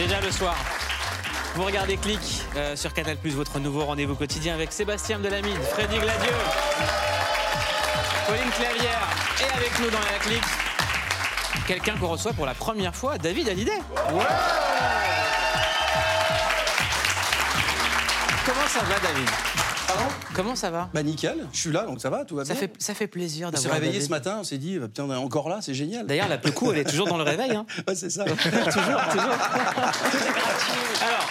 [0.00, 0.56] déjà le soir.
[1.54, 2.20] Vous regardez Click
[2.56, 6.32] euh, sur Canal+, votre nouveau rendez-vous quotidien avec Sébastien Delamide, Freddy Gladieux,
[8.26, 9.08] Pauline Clavière
[9.40, 10.42] et avec nous dans la Click,
[11.66, 13.78] quelqu'un qu'on reçoit pour la première fois, David Hallyday.
[18.46, 19.28] Comment ça va, David?
[20.34, 22.60] Comment ça va Bah nickel, je suis là, donc ça va, tout va ça bien.
[22.60, 24.06] fait, ça fait plaisir On s'est d'avoir réveillé David.
[24.06, 26.06] ce matin, on s'est dit, bah, putain, on est encore là, c'est génial.
[26.06, 27.50] D'ailleurs, la Pecou, elle est toujours dans le réveil.
[27.52, 27.66] Hein.
[27.88, 28.24] Ouais, c'est ça.
[28.24, 28.40] toujours,
[29.10, 29.34] toujours.
[31.02, 31.28] Alors,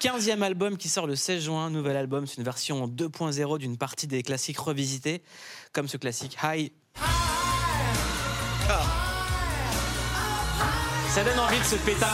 [0.00, 4.06] 15e album qui sort le 16 juin, nouvel album, c'est une version 2.0 d'une partie
[4.06, 5.22] des classiques revisités,
[5.72, 6.70] comme ce classique High.
[11.16, 12.08] Ça donne envie de se péta.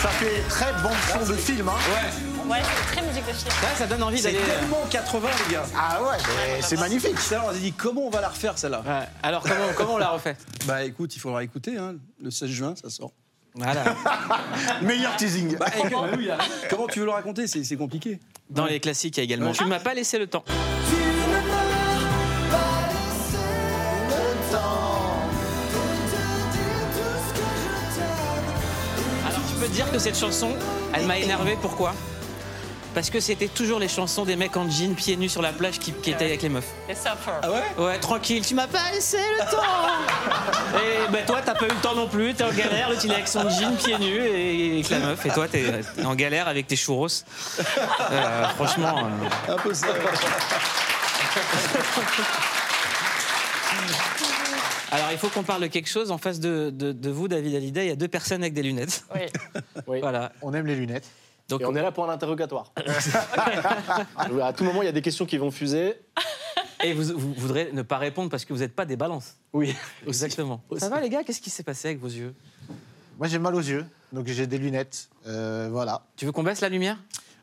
[0.00, 1.68] Ça fait très bon son de film.
[1.68, 1.72] Hein.
[2.50, 3.48] Ouais, c'est très musique de film.
[3.62, 4.42] Ouais, ça donne envie C'est d'aller.
[4.44, 5.62] euh, tellement 80, les gars.
[5.78, 7.14] Ah ouais, mais c'est magnifique.
[7.30, 8.82] L'heure, on s'est dit, comment on va la refaire, celle-là?
[8.84, 9.06] Ouais.
[9.22, 10.36] Alors, comment, comment on l'a refait?
[10.66, 13.12] Bah écoute, il faudra écouter, hein, le 16 juin, ça sort.
[13.54, 13.84] Voilà.
[14.82, 15.56] Meilleur teasing.
[15.56, 15.88] Bah, eh,
[16.68, 17.46] comment tu veux le raconter?
[17.46, 18.18] C'est c'est compliqué.
[18.50, 19.52] Dans les classiques, il y a également.
[19.52, 20.42] Tu m'as pas laissé le temps.
[29.72, 30.50] Dire que cette chanson,
[30.94, 31.56] elle m'a énervé.
[31.60, 31.92] Pourquoi?
[32.94, 35.78] Parce que c'était toujours les chansons des mecs en jean, pieds nus sur la plage,
[35.78, 36.66] qui, qui étaient avec les meufs.
[37.42, 37.62] Ah ouais?
[37.82, 39.62] Ouais, tranquille, tu m'as pas laissé le temps
[40.78, 43.10] Et ben toi, t'as pas eu le temps non plus, t'es en galère, l'autre il
[43.10, 45.64] est avec son jean, pieds nus, et avec la meuf, et toi, t'es
[46.04, 47.06] en galère avec tes churros.
[48.10, 49.08] Euh, franchement...
[49.48, 49.86] euh, Un peu ça.
[49.86, 49.94] ouais.
[54.92, 56.10] Alors, il faut qu'on parle de quelque chose.
[56.10, 58.62] En face de, de- de vous, David Hallyday, il y a deux personnes avec des
[58.62, 59.04] lunettes.
[59.14, 59.22] Oui.
[59.88, 59.98] Oui.
[60.00, 60.32] Voilà.
[60.42, 61.08] On aime les lunettes.
[61.48, 62.72] Donc, Et on est là pour un interrogatoire.
[64.16, 65.94] à tout moment, il y a des questions qui vont fuser.
[66.84, 69.36] et vous, vous voudrez ne pas répondre parce que vous n'êtes pas des balances.
[69.52, 69.74] Oui.
[70.06, 70.62] Exactement.
[70.78, 71.24] Ça va, les gars?
[71.24, 72.34] Qu'est-ce qui s'est passé avec vos yeux?
[73.18, 75.08] Moi, j'ai mal aux yeux, donc j'ai des lunettes.
[75.26, 76.06] Euh, voilà.
[76.16, 76.98] Tu veux qu'on baisse la lumière?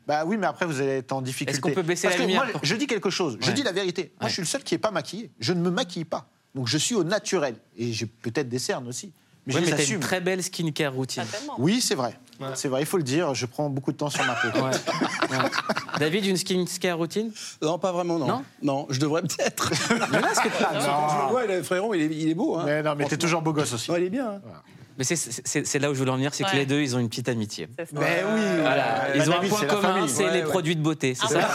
[0.06, 1.52] Bah oui, mais après, vous allez être en difficulté.
[1.52, 3.38] Est-ce qu'on peut baisser Parce la que lumière moi, pour- Je dis quelque chose.
[3.40, 3.52] Je Ouais.
[3.52, 4.12] dis la vérité.
[4.18, 4.28] Moi, Ouais.
[4.28, 5.30] je suis le seul qui n'est pas maquillé.
[5.40, 6.26] Je ne me maquille pas.
[6.54, 7.54] Donc, je suis au naturel.
[7.76, 9.12] Et j'ai peut-être des cernes aussi.
[9.46, 11.24] Mais Oui, je mais t'as une très belle skincare routine.
[11.58, 12.14] Oui, c'est vrai.
[12.54, 13.34] C'est vrai, il faut le dire.
[13.34, 14.48] Je prends beaucoup de temps sur ma peau.
[14.60, 14.70] Ouais.
[15.38, 15.48] Ouais.
[15.98, 17.30] David, une skincare routine?
[17.62, 18.42] Non, pas vraiment, non.
[18.62, 18.86] Non?
[18.90, 19.70] Je devrais peut-être.
[20.12, 22.56] Mais là, ce que je le vois, le frérot, il est, il est beau.
[22.58, 22.64] Hein.
[22.66, 23.90] Mais non, mais t'es toujours beau gosse aussi.
[23.90, 24.28] Non, il est bien.
[24.28, 24.40] hein.
[24.98, 27.08] Mais c'est- là où je voulais en venir, c'est que les deux, ils ont une
[27.08, 27.68] petite amitié.
[27.78, 28.40] Mais oui.
[28.60, 30.48] Voilà, ils ont un David, point c'est la commun, c'est Ouais, les ouais.
[30.48, 31.40] produits de beauté, c'est ça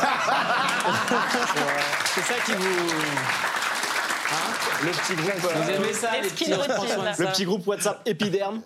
[2.15, 2.65] C'est ça qui vous...
[4.83, 8.61] Le petit groupe, euh, Vous aimez ça, Les petits le petit groupe WhatsApp épiderme.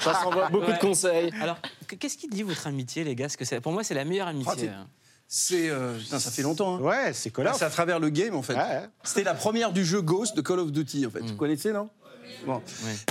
[0.00, 0.74] Ça s'envoie beaucoup Ouais.
[0.74, 1.32] de conseils.
[1.40, 3.26] Alors, qu- qu'est-ce qui dit votre amitié, les gars?
[3.26, 4.52] Parce que c'est- pour moi, c'est la meilleure amitié.
[4.54, 4.70] Oh, t'es-
[5.28, 5.68] C'est.
[5.70, 6.76] euh, putain, ça fait longtemps.
[6.76, 6.80] Hein.
[6.80, 7.56] Ouais, c'est Call of.
[7.56, 8.54] C'est à travers le game en fait.
[8.54, 8.82] Ouais, ouais.
[9.02, 11.20] C'était la première du jeu Ghost de Call of Duty en fait.
[11.20, 11.88] Vous connaissez non?
[12.46, 12.60] Bon.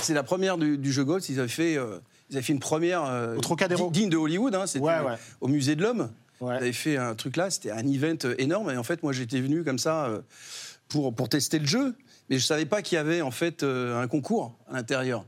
[0.01, 1.29] C'est la première du, du jeu Ghost.
[1.29, 4.53] Ils avaient fait, euh, ils avaient fait une première euh, Au digne de Hollywood.
[4.55, 5.15] Hein, C'était Ouais, ouais.
[5.41, 6.09] au musée de l'homme.
[6.41, 6.55] Ouais.
[6.55, 7.49] Ils avaient fait un truc là.
[7.49, 8.71] C'était un event énorme.
[8.71, 10.21] Et en fait, moi, j'étais venu comme ça euh,
[10.89, 11.95] pour pour tester le jeu,
[12.29, 15.25] mais je savais pas qu'il y avait en fait euh, un concours à l'intérieur.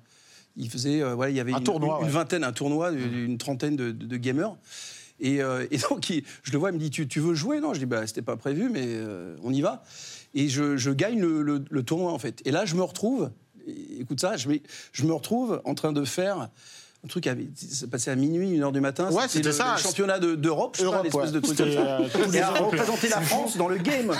[0.56, 2.12] Il faisait, euh, voilà, il y avait Un une, tournoi, une ouais.
[2.12, 4.56] vingtaine, un tournoi, une trentaine de, de- de gamers.
[5.20, 7.60] Et, euh, et donc, il- je le vois, il me dit Tu, tu veux jouer?
[7.60, 8.88] Non, je dis bah, C'était pas prévu, mais
[9.44, 9.84] on y va.
[10.34, 12.42] Et je, je gagne le, le- le tournoi, en fait.
[12.46, 13.30] Et là, je me retrouve,
[13.68, 14.50] et- écoute ça, je,
[14.92, 16.50] je me retrouve en train de faire
[17.04, 19.10] un truc, c'est passé à minuit, une heure du matin.
[19.12, 19.76] Ouais, c'était ça.
[19.78, 21.32] le championnat de- d'Europe, je sais Europe, l'espèce ouais.
[21.32, 21.80] de truc comme ça.
[21.80, 24.12] euh, et à représenter la France dans le game.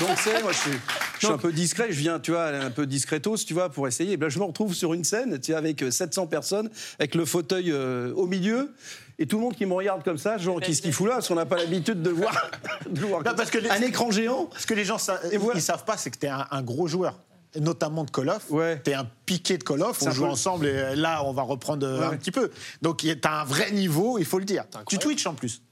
[0.00, 0.78] Donc, c'est, moi, je suis,
[1.18, 3.88] je suis un peu discret, je viens, tu vois, un peu discretos, tu vois, pour
[3.88, 4.14] essayer.
[4.14, 7.24] Et je me retrouve sur une scène, tu vois, avec euh, 700 personnes, avec le
[7.24, 8.72] fauteuil euh, au milieu,
[9.18, 11.28] et tout le monde qui me regarde comme ça, genre, qu'est-ce qu'il fout là Parce
[11.28, 12.50] qu'on n'a pas l'habitude de voir.
[12.90, 13.58] de voir Non, parce ça.
[13.58, 14.48] que les- Un écran géant.
[14.56, 14.96] Ce que les gens
[15.32, 15.58] Et voilà.
[15.58, 17.18] ils savent pas, c'est que tu es un, un gros joueur.
[17.58, 18.50] Notamment de Call of.
[18.50, 18.80] Ouais.
[18.84, 20.00] Tu es un piqué de Call of.
[20.02, 22.50] On joue peu- ensemble et là, on va reprendre euh, un petit peu.
[22.82, 24.64] Donc, tu as un vrai niveau, il faut le dire.
[24.86, 25.62] Tu Twitch en plus.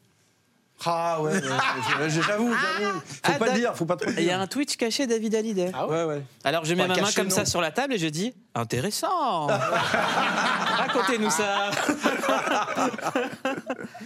[0.85, 3.01] Ah ouais, ouais, ouais, j'avoue, j'avoue.
[3.01, 4.41] Faut Ah, pas dire, faut pas trop le Il y a dire.
[4.41, 5.73] un Twitch caché, David Hallyday.
[5.89, 6.23] Ouais, ouais.
[6.45, 9.47] Alors je mets ma main comme ça sur la table et je dis intéressant.
[10.77, 11.71] Racontez-nous ça.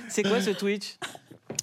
[0.09, 0.97] C'est quoi ce Twitch?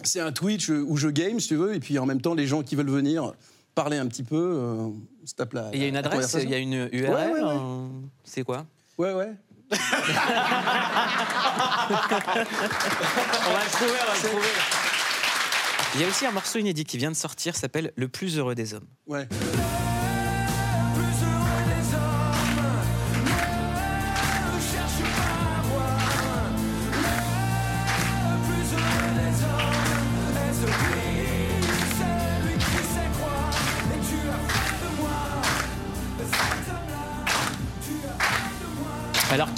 [0.03, 2.45] C'est un Twitch où je game, si tu veux, et puis en même temps, les
[2.45, 3.31] gens qui veulent venir
[3.75, 4.87] parler un petit peu, euh,
[5.25, 5.69] se tapent la.
[5.71, 7.09] Et Il y a une adresse, il y a une URL.
[7.13, 7.55] Ouais, ouais, ouais.
[7.55, 7.87] euh,
[8.25, 8.65] C'est quoi?
[8.97, 9.31] Ouais, ouais.
[9.71, 9.75] On
[13.53, 14.47] va le trouver, on va le trouver.
[15.95, 18.55] Il y a aussi un morceau inédit qui vient de sortir, s'appelle Le plus heureux
[18.55, 18.87] des hommes.
[19.07, 19.27] Ouais.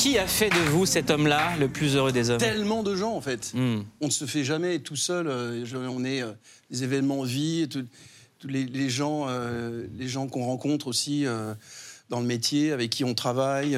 [0.10, 2.40] Qui a fait de vous cet homme-là le plus heureux des hommes?
[2.40, 3.52] Tellement de gens, en fait.
[3.54, 3.82] Hmm.
[4.02, 5.28] On ne se fait jamais tout seul.
[5.28, 6.32] euh, On est euh,
[6.72, 7.86] des événements vie, tous
[8.48, 11.54] les, les gens, euh, les gens qu'on rencontre aussi euh,
[12.10, 13.78] dans le métier, avec qui on travaille,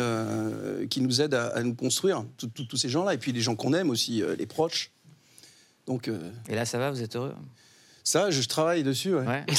[0.90, 2.24] qui nous aident à, à nous construire.
[2.38, 3.14] Tous- tous- ces gens-là.
[3.14, 4.92] Et puis les gens qu'on aime aussi, les proches.
[5.86, 6.10] Donc
[6.48, 7.34] Et là, ça va, vous êtes heureux?
[8.04, 9.14] Ça, je travaille dessus.
[9.16, 9.26] ouais.
[9.26, 9.46] Ouais.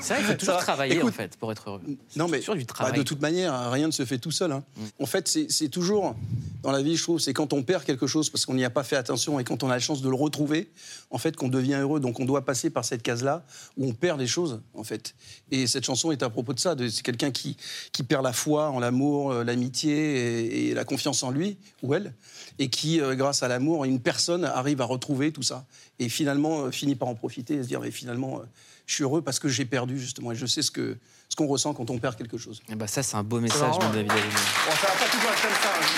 [0.00, 0.60] C'est vrai, il faut toujours va.
[0.60, 1.80] travailler, Écoute, en fait, pour être heureux.
[2.16, 2.98] Non, mais du bah, travail.
[2.98, 4.52] de toute manière, hein, rien ne se fait tout seul.
[4.52, 4.62] hein.
[4.76, 4.82] Mm.
[5.02, 6.14] En fait, c'est toujours,
[6.62, 8.70] dans la vie, je trouve, c'est quand on perd quelque chose parce qu'on n'y a
[8.70, 10.70] pas fait attention et quand on a la chance de le retrouver,
[11.10, 12.00] en fait, qu'on devient heureux.
[12.00, 13.44] Donc, on doit passer par cette case-là
[13.76, 15.14] où on perd des choses, en fait.
[15.50, 16.74] Et cette chanson est à propos de ça.
[16.90, 17.56] C'est quelqu'un qui,
[17.92, 21.94] qui perd la foi en l'amour, euh, l'amitié et, et la confiance en lui ou
[21.94, 22.14] elle,
[22.58, 25.64] et qui, euh, grâce à l'amour, une personne arrive à retrouver tout ça
[25.98, 28.44] et finalement euh, finit par en profiter et se dire, mais finalement, euh,
[28.86, 30.32] je suis heureux parce que j'ai perdu, justement.
[30.32, 30.96] Et je sais ce que
[31.28, 32.62] ce qu'on ressent quand on perd quelque chose.
[32.70, 33.90] Eh ben, ça, c'est un beau message, mon.
[33.90, 34.12] David Hallyday.
[34.12, 35.70] Bon, ça va pas toujours être comme ça.
[35.74, 35.96] hein.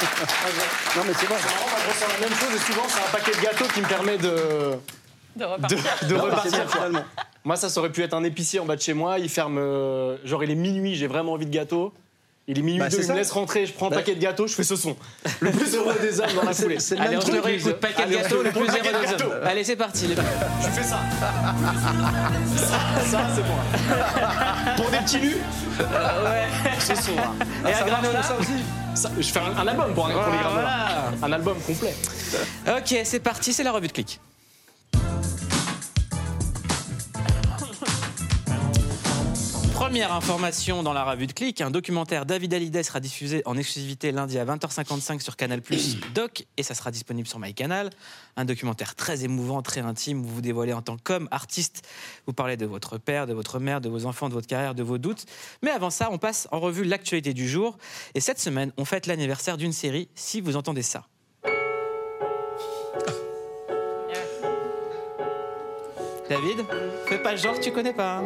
[0.96, 1.36] non, mais c'est vrai.
[1.40, 3.86] C'est marrant, ressens la même chose et souvent c'est un paquet de gâteaux qui me
[3.88, 4.74] permet de,
[5.36, 5.78] De repartir.
[6.02, 6.50] de, de Non, mais c'est repartir.
[6.52, 7.04] bien, finalement.
[7.44, 9.18] Moi, ça, ça aurait pu être un épicier en bas de chez moi.
[9.18, 9.58] Il ferme.
[9.58, 11.92] euh, genre, il est minuit, j'ai vraiment envie de gâteau.
[12.50, 13.12] Il est minuit Bah, deux, il ça.
[13.12, 13.96] me laisse rentrer, je prends un Bah.
[13.96, 14.96] paquet de gâteaux, je fais ce son.
[15.40, 16.80] Le plus heureux des hommes dans la foulée.
[16.80, 17.44] C'est le Allez, même on truc.
[17.44, 17.74] réécoute.
[17.78, 19.24] Paquet de gâteaux, te le plus paquet de heureux des gâteaux.
[19.26, 19.46] hommes.
[19.46, 20.06] Allez, c'est parti.
[20.06, 20.98] les- Je fais ça.
[23.10, 24.74] ça, c'est moi.
[24.76, 25.36] Pour des petits lus,
[26.80, 27.16] ce son.
[27.16, 27.68] là.
[27.68, 28.52] Et à Granola Ça aussi.
[28.94, 30.50] Ça, je fais un, un album pour, un- pour les granolas.
[30.50, 31.12] Voilà.
[31.22, 31.94] Un album complet.
[32.66, 34.20] Ok, c'est parti, c'est la revue de clic.
[39.88, 44.12] Première information dans la revue de clic, un documentaire David Hallyday sera diffusé en exclusivité
[44.12, 45.62] lundi à 20h55 sur Canal
[46.14, 47.88] Doc et ça sera disponible sur MyCanal.
[48.36, 51.88] Un documentaire très émouvant, très intime, où vous vous dévoilez en tant qu'homme, artiste.
[52.26, 54.82] Vous parlez de votre père, de votre mère, de vos enfants, de votre carrière, de
[54.82, 55.24] vos doutes.
[55.62, 57.78] Mais avant ça, on passe en revue l'actualité du jour.
[58.14, 61.06] Et cette semaine, on fête l'anniversaire d'une série, si vous entendez ça.
[66.28, 66.66] David,
[67.06, 68.22] fais pas genre tu connais pas.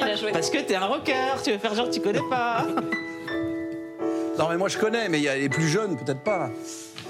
[0.00, 0.32] Il a joué.
[0.32, 2.66] Parce que t'es un rocker, tu veux faire genre tu connais pas.
[4.38, 6.50] Non, mais moi, je connais, mais il y a les plus jeunes, peut-être pas.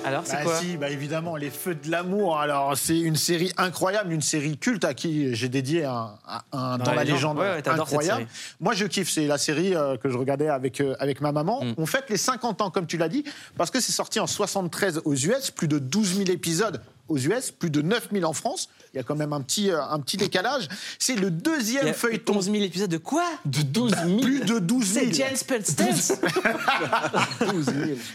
[0.05, 2.39] Alors c'est Bah quoi si, bah évidemment, Les Feux de l'amour.
[2.39, 6.79] Alors, c'est une série incroyable, une série culte à qui j'ai dédié un, un- un-
[6.79, 8.21] dans, la légende, Ouais, ouais, t'adores cette incroyable.
[8.31, 8.56] série.
[8.61, 9.11] Moi, je kiffe.
[9.11, 11.62] C'est la série euh, que je regardais avec, euh, avec ma maman.
[11.65, 11.75] Mm.
[11.79, 13.25] On fête les 50 ans, comme tu l'as dit,
[13.59, 17.51] parce que c'est sorti en 73 aux US, plus de 12 000 épisodes aux US,
[17.51, 18.69] plus de 9 000 en France.
[18.93, 20.69] Il y a quand même un petit, euh, un petit décalage.
[20.99, 22.37] C'est le Il deuxième y a feuilleton.
[22.37, 23.25] 11 000 épisodes de quoi?
[23.45, 24.21] De 12 000.
[24.21, 25.07] Plus de 12 000.
[25.07, 25.77] C'est Jane Spence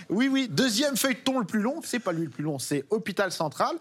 [0.09, 0.47] Oui, oui.
[0.49, 3.75] Deuxième feuilleton le plus long, c'est pas lui le plus long, c'est Hôpital Central.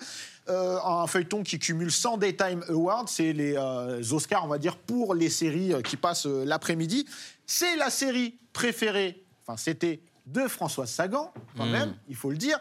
[0.49, 4.77] Euh, un feuilleton qui cumule 100 Daytime Awards, c'est les euh, Oscars, on va dire,
[4.77, 7.07] pour les séries qui passent euh, l'après-midi.
[7.47, 12.59] C'est la série préférée, enfin, c'était de Françoise Sagan, quand même, il faut le dire.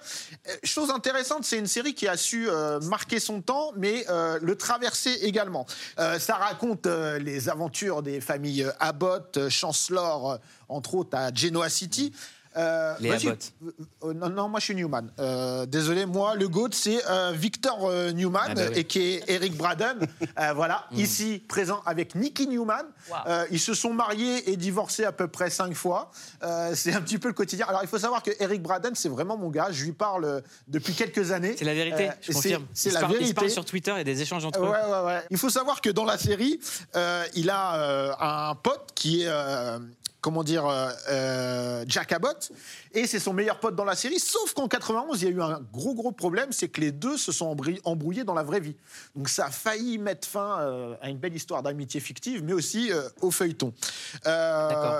[0.47, 4.39] Euh, chose intéressante, c'est une série qui a su euh, marquer son temps, mais euh,
[4.41, 5.65] le traverser également.
[5.99, 10.39] Euh, ça raconte les aventures des familles Abbott, Chancellor,
[10.69, 12.13] entre autres à Genoa City.
[12.57, 12.95] Euh.
[12.95, 13.53] Abbott.
[13.63, 13.71] Euh,
[14.03, 15.09] euh, non, non, moi je suis Newman.
[15.19, 18.79] Euh, désolé, moi le GOAT c'est euh, Victor euh, Newman Ah bah oui.
[18.79, 19.99] et qui est Eric Braden.
[20.39, 22.85] Euh, voilà, ici présent avec Nicky Newman.
[23.09, 23.15] Wow.
[23.27, 26.09] Euh, ils se sont mariés et divorcés à peu près cinq fois.
[26.41, 27.65] Euh, c'est un petit peu le quotidien.
[27.67, 29.67] Alors il faut savoir que Eric Braden c'est vraiment mon gars.
[29.71, 31.55] Je lui parle depuis quelques années.
[31.57, 32.65] C'est la vérité, Euh, je confirme.
[32.73, 33.33] C'est la parlent- Ils se vérité.
[33.35, 34.69] parlent sur Twitter, il y a des échanges entre eux.
[34.69, 35.21] Ouais, ouais, ouais.
[35.29, 36.59] Il faut savoir que dans la série,
[36.95, 39.79] euh, il a euh, un pote qui est, euh,
[40.21, 42.51] comment dire, euh, euh, Jack Abbott,
[42.93, 44.19] et c'est son meilleur pote dans la série.
[44.19, 47.17] Sauf qu'en 91, il y a eu un gros, gros problème, c'est que les deux
[47.17, 48.75] se sont embrouillés dans la vraie vie.
[49.15, 52.91] Donc ça a failli mettre fin euh, à une belle histoire d'amitié fictive, mais aussi
[52.91, 53.73] euh, au feuilleton.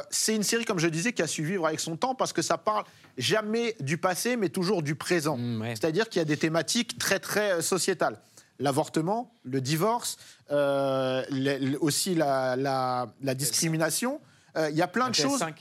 [0.09, 2.41] C'est une série, comme je disais, qui a su vivre avec son temps parce que
[2.41, 2.83] ça parle
[3.17, 5.37] jamais du passé, mais toujours du présent.
[5.37, 5.75] Mm, ouais.
[5.75, 8.17] C'est-à-dire qu'il y a des thématiques très, très sociétales.
[8.59, 10.17] L'avortement, le divorce,
[10.51, 14.19] euh, le- le- aussi la, la- la discrimination.
[14.57, 15.41] Euh, Il y a plein de La choses.
[15.41, 15.53] PS5.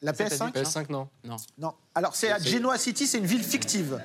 [0.00, 1.08] La Ça, t'as PS5 dit PS5, non.
[1.24, 1.36] Non.
[1.58, 1.74] Non.
[1.94, 4.00] Alors, c'est à Genoa City, c'est une ville fictive.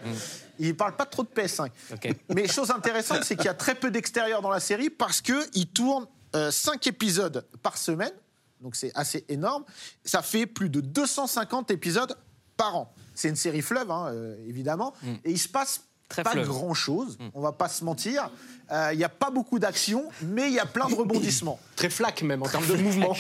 [0.60, 1.70] Il ne parle pas trop de PS5.
[1.94, 2.16] Ok.
[2.34, 5.68] Mais chose intéressante, c'est qu'il y a très peu d'extérieur dans la série parce qu'il
[5.68, 6.08] tourne
[6.50, 8.12] 5 épisodes par semaine.
[8.60, 9.66] Donc c'est assez énorme.
[10.04, 12.18] Ça fait plus de 250 épisodes
[12.58, 12.94] par an.
[13.14, 14.94] C'est une série fleuve, hein, euh, évidemment.
[15.26, 16.48] Et il se passe Très pas fleuve.
[16.48, 18.30] grand-chose, on va pas se mentir.
[18.72, 21.60] Euh, Il n'y a pas beaucoup d'action, mais il y a plein de rebondissements.
[21.76, 23.16] Très flac même en termes de mouvement.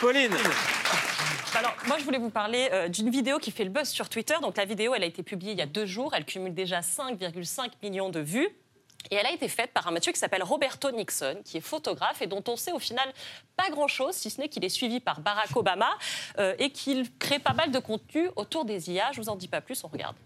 [0.00, 0.32] Pauline
[1.54, 4.34] Alors, moi, je voulais vous parler euh, d'une vidéo qui fait le buzz sur Twitter.
[4.42, 6.12] Donc, la vidéo, elle a été publiée il y a deux jours.
[6.14, 8.48] Elle cumule déjà 5,5 millions de vues.
[9.10, 12.22] Et elle a été faite par un monsieur qui s'appelle Roberto Nixon, qui est photographe
[12.22, 13.06] et dont on sait au final
[13.56, 15.90] pas grand-chose, si ce n'est qu'il est suivi par Barack Obama
[16.38, 19.12] euh, et qu'il crée pas mal de contenu autour des IA.
[19.12, 20.16] Je vous en dis pas plus, on regarde.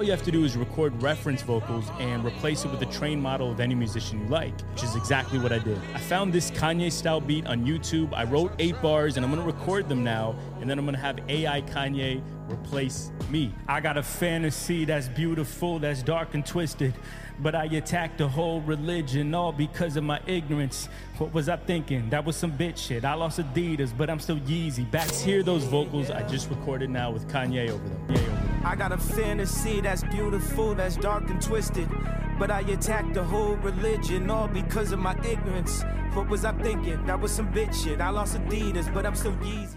[0.00, 3.22] All you have to do is record reference vocals and replace it with a trained
[3.22, 5.78] model of any musician you like, which is exactly what I did.
[5.92, 8.14] I found this Kanye style beat on YouTube.
[8.14, 11.18] I wrote eight bars and I'm gonna record them now, and then I'm gonna have
[11.28, 13.54] AI Kanye replace me.
[13.68, 16.94] I got a fantasy that's beautiful, that's dark and twisted,
[17.40, 20.88] but I attacked the whole religion all because of my ignorance.
[21.18, 22.08] What was I thinking?
[22.08, 23.04] That was some bitch shit.
[23.04, 24.90] I lost Adidas, but I'm still Yeezy.
[24.90, 28.06] Back hear those vocals I just recorded now with Kanye over them.
[28.08, 28.49] Kanye over them.
[28.62, 31.88] I got a fantasy that's beautiful, that's dark and twisted.
[32.38, 35.82] But I attacked the whole religion all because of my ignorance.
[36.12, 37.04] What was I thinking?
[37.06, 38.00] That was some bitch shit.
[38.00, 39.76] I lost Adidas, but I'm still Yeezy.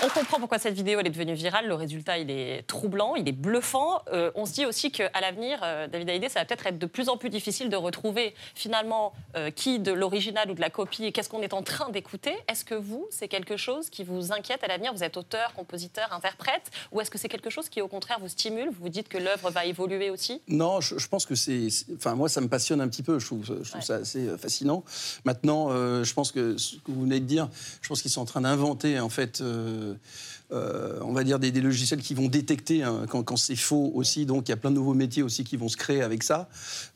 [0.00, 1.66] On comprend pourquoi cette vidéo elle est devenue virale.
[1.66, 4.00] Le résultat, il est troublant, il est bluffant.
[4.12, 6.86] Euh, on se dit aussi qu'à l'avenir, euh, David Hallyday, ça va peut-être être de
[6.86, 11.04] plus en plus difficile de retrouver finalement euh, qui de l'original ou de la copie
[11.06, 12.32] et qu'est-ce qu'on est en train d'écouter.
[12.48, 14.92] Est-ce que vous, c'est quelque chose qui vous inquiète à l'avenir?
[14.94, 16.70] Vous êtes auteur, compositeur, interprète?
[16.92, 18.68] Ou est-ce que c'est quelque chose qui, au contraire, vous stimule?
[18.68, 20.40] Vous vous dites que l'œuvre va évoluer aussi?
[20.46, 21.66] Non, je, je pense que c'est.
[21.96, 23.18] Enfin, moi, ça me passionne un petit peu.
[23.18, 23.80] Je trouve, je trouve Ouais.
[23.82, 24.84] ça assez fascinant.
[25.24, 27.48] Maintenant, je pense que ce que vous venez de dire,
[27.82, 29.40] je pense qu'ils sont en train d'inventer, en fait.
[29.40, 29.87] euh,
[30.50, 34.24] euh, on va dire des, logiciels qui vont détecter hein, quand, c'est faux aussi.
[34.24, 36.48] Donc il y a plein de nouveaux métiers aussi qui vont se créer avec ça.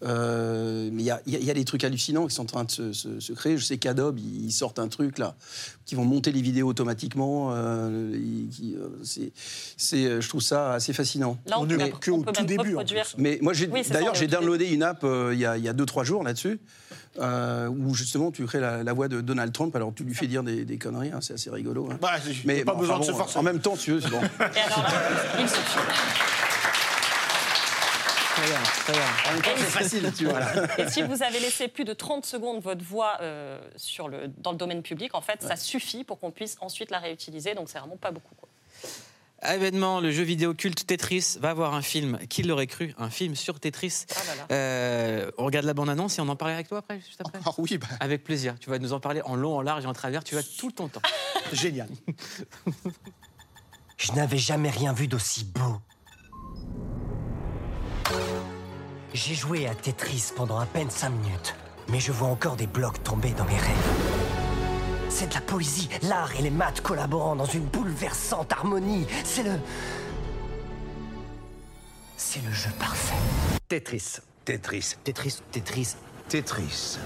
[0.02, 3.32] Euh, mais il y a, des trucs hallucinants qui sont en train de se, se-
[3.32, 3.58] créer.
[3.58, 5.36] Je sais qu'Adobe, ils sortent un truc là,
[5.84, 7.50] qui vont monter les vidéos automatiquement.
[7.52, 8.12] euh,
[8.50, 9.32] qui, euh, c'est,
[9.76, 11.38] c'est, euh, je trouve ça assez fascinant.
[11.46, 13.04] Là, On peut est même- que au peut tout même début, en reproduire.
[13.04, 13.14] plus.
[13.18, 15.64] Mais moi, j'ai, Oui, c'est ça, d'ailleurs, j'ai downloadé une app il y a- il
[15.64, 16.60] y a 2-3 jours là-dessus,
[17.18, 19.74] euh, où justement tu crées la, la voix de Donald Trump.
[19.76, 21.88] Alors tu lui fais dire des, des conneries, hein, c'est assez rigolo.
[21.90, 21.98] hein.
[22.00, 23.38] Bah, a pas bon, besoin enfin de se forcer.
[23.38, 24.20] En même temps, tu veux, c'est bon.
[24.20, 24.92] Et alors là.
[28.34, 29.02] Très bien, très bien.
[29.28, 30.40] En même temps, c'est facile, tu vois.
[30.78, 34.52] Et si vous avez laissé plus de 30 secondes votre voix euh, sur le, dans
[34.52, 37.54] le domaine public, en fait, ça suffit pour qu'on puisse ensuite la réutiliser.
[37.54, 38.34] Donc, c'est vraiment pas beaucoup.
[38.34, 38.48] quoi.
[39.44, 42.18] Événement, le jeu vidéo culte Tetris va avoir un film.
[42.28, 42.94] Qui l'aurait cru?
[42.96, 44.04] Un film sur Tetris.
[44.10, 44.46] Ah là là.
[44.52, 47.40] Euh, on regarde la bande-annonce et on en parle avec toi après, juste après?
[47.44, 48.54] Ah oui, bah, Avec plaisir.
[48.60, 50.22] Tu vas nous en parler en long, en large et en travers.
[50.22, 51.02] Tu vas tout ton temps.
[51.52, 51.88] génial.
[53.98, 55.80] Je n'avais jamais rien vu d'aussi beau.
[59.14, 61.54] J'ai joué à Tetris pendant à peine cinq minutes,
[61.88, 63.90] mais je vois encore des blocs tomber dans mes rêves.
[65.10, 69.06] C'est de la poésie, l'art et les maths collaborant dans une bouleversante harmonie.
[69.24, 69.52] C'est le.
[72.16, 73.14] C'est le jeu parfait.
[73.68, 74.20] Tetris.
[74.46, 74.96] Tetris.
[75.04, 75.96] Tetris, Tetris.
[76.30, 76.98] Tetris.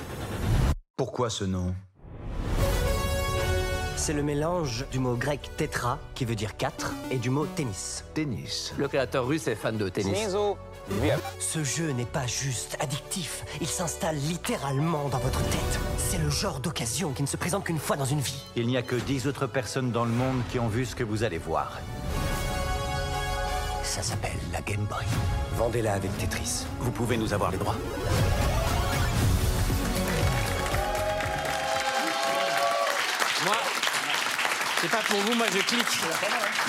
[0.97, 1.75] Pourquoi ce nom?
[3.97, 8.05] C'est le mélange du mot grec tétra, qui veut dire quatre, et du mot tennis.
[8.15, 8.73] Tennis.
[8.79, 10.29] Le créateur russe est fan de tennis.
[11.41, 15.81] Ce jeu n'est pas juste addictif, il s'installe littéralement dans votre tête.
[15.99, 18.43] C'est le genre d'occasion qui ne se présente qu'une fois dans une vie.
[18.55, 21.03] Il n'y a que dix autres personnes dans le monde qui ont vu ce que
[21.03, 21.81] vous allez voir.
[23.83, 25.05] Ça s'appelle la Game Boy.
[25.57, 26.67] Vendez-la avec Tetris.
[26.81, 27.77] Vous pouvez nous avoir les droits
[33.45, 33.57] Moi,
[34.81, 36.01] c'est pas pour vous, moi je clique.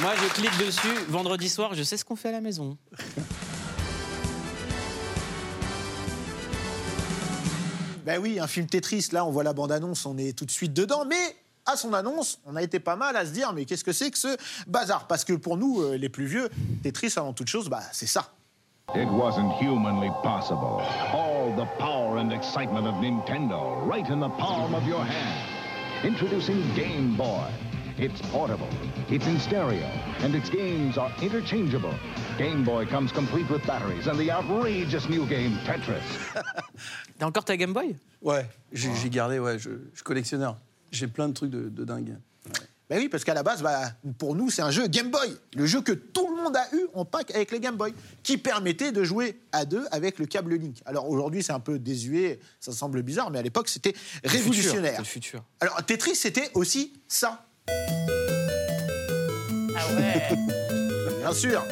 [0.02, 1.06] Moi je clique dessus.
[1.10, 2.78] Vendredi soir, je sais ce qu'on fait à la maison.
[8.08, 10.72] Ben oui, un film Tetris, là, on voit la bande-annonce, on est tout de suite
[10.72, 11.36] dedans, mais
[11.66, 14.12] à son annonce, on a été pas mal à se dire, mais qu'est-ce que c'est
[14.12, 15.08] que ce bazar?
[15.08, 16.48] Parce que pour nous, euh, les plus vieux,
[16.84, 18.32] Tetris, avant toute chose, bah, c'est ça.
[18.96, 20.82] It wasn't humanly possible.
[21.12, 26.06] All the power and excitement of Nintendo right in the palm of your hand.
[26.06, 27.67] Introducing Game Boy.
[28.00, 28.68] It's portable,
[29.10, 29.88] it's in stereo,
[30.22, 31.94] and its games are interchangeable.
[32.38, 36.04] Game Boy comes complete with batteries and the outrageous new game Tetris.
[37.18, 37.96] T'as encore ta Game Boy?
[38.22, 40.58] Ouais, j'ai, gardé, ouais, je, je suis collectionneur.
[40.92, 42.18] J'ai plein de trucs de, de dingue.
[42.90, 45.36] Ben oui, parce qu'à la base, bah, pour nous, c'est un jeu Game Boy.
[45.56, 48.38] Le jeu que tout le monde a eu en pack avec les Game Boy, qui
[48.38, 50.78] permettait de jouer à deux avec le câble Link.
[50.86, 54.30] Alors aujourd'hui, c'est un peu désuet, ça semble bizarre, mais à l'époque, c'était C'est le
[54.38, 55.04] révolutionnaire.
[55.04, 55.44] futur.
[55.60, 57.47] Alors Tetris, c'était aussi ça,
[59.76, 60.24] Ah ouais,
[61.22, 61.64] bien sûr.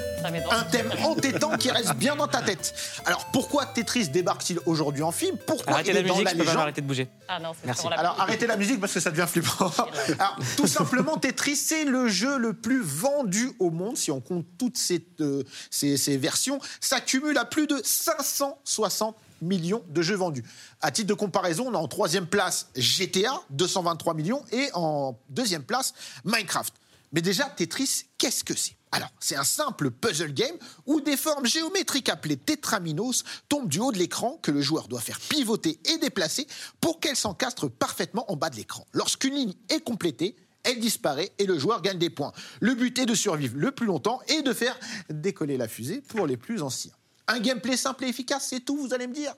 [0.51, 2.73] Un thème entêtant qui reste bien dans ta tête.
[3.05, 5.37] Alors pourquoi Tetris débarque-t-il aujourd'hui en film?
[5.45, 7.07] Pourquoi Arrêtez il la est dans musique, la je peux pas m'arrêter de bouger.
[7.27, 7.87] Ah non, Merci.
[7.89, 9.71] la Alors arrêtez la musique parce que ça devient flippant.
[10.19, 14.45] Alors tout simplement, Tetris, c'est le jeu le plus vendu au monde si on compte
[14.57, 16.59] toutes ces, euh, ces, ces versions.
[16.79, 20.43] Ça cumule à plus de 560 millions de jeux vendus.
[20.81, 25.63] À titre de comparaison, on a en troisième place GTA, 223 millions, et en deuxième
[25.63, 26.73] place, Minecraft.
[27.11, 28.75] Mais déjà, Tetris, qu'est-ce que c'est?
[28.91, 33.91] Alors, c'est un simple puzzle game où des formes géométriques appelées tétraminos tombent du haut
[33.91, 36.47] de l'écran que le joueur doit faire pivoter et déplacer
[36.79, 38.87] pour qu'elles s'encastrent parfaitement en bas de l'écran.
[38.93, 42.31] Lorsqu'une ligne est complétée, elle disparaît et le joueur gagne des points.
[42.59, 46.25] Le but est de survivre le plus longtemps et de faire décoller la fusée pour
[46.25, 46.93] les plus anciens.
[47.27, 49.33] Un gameplay simple et efficace, c'est tout, vous allez me dire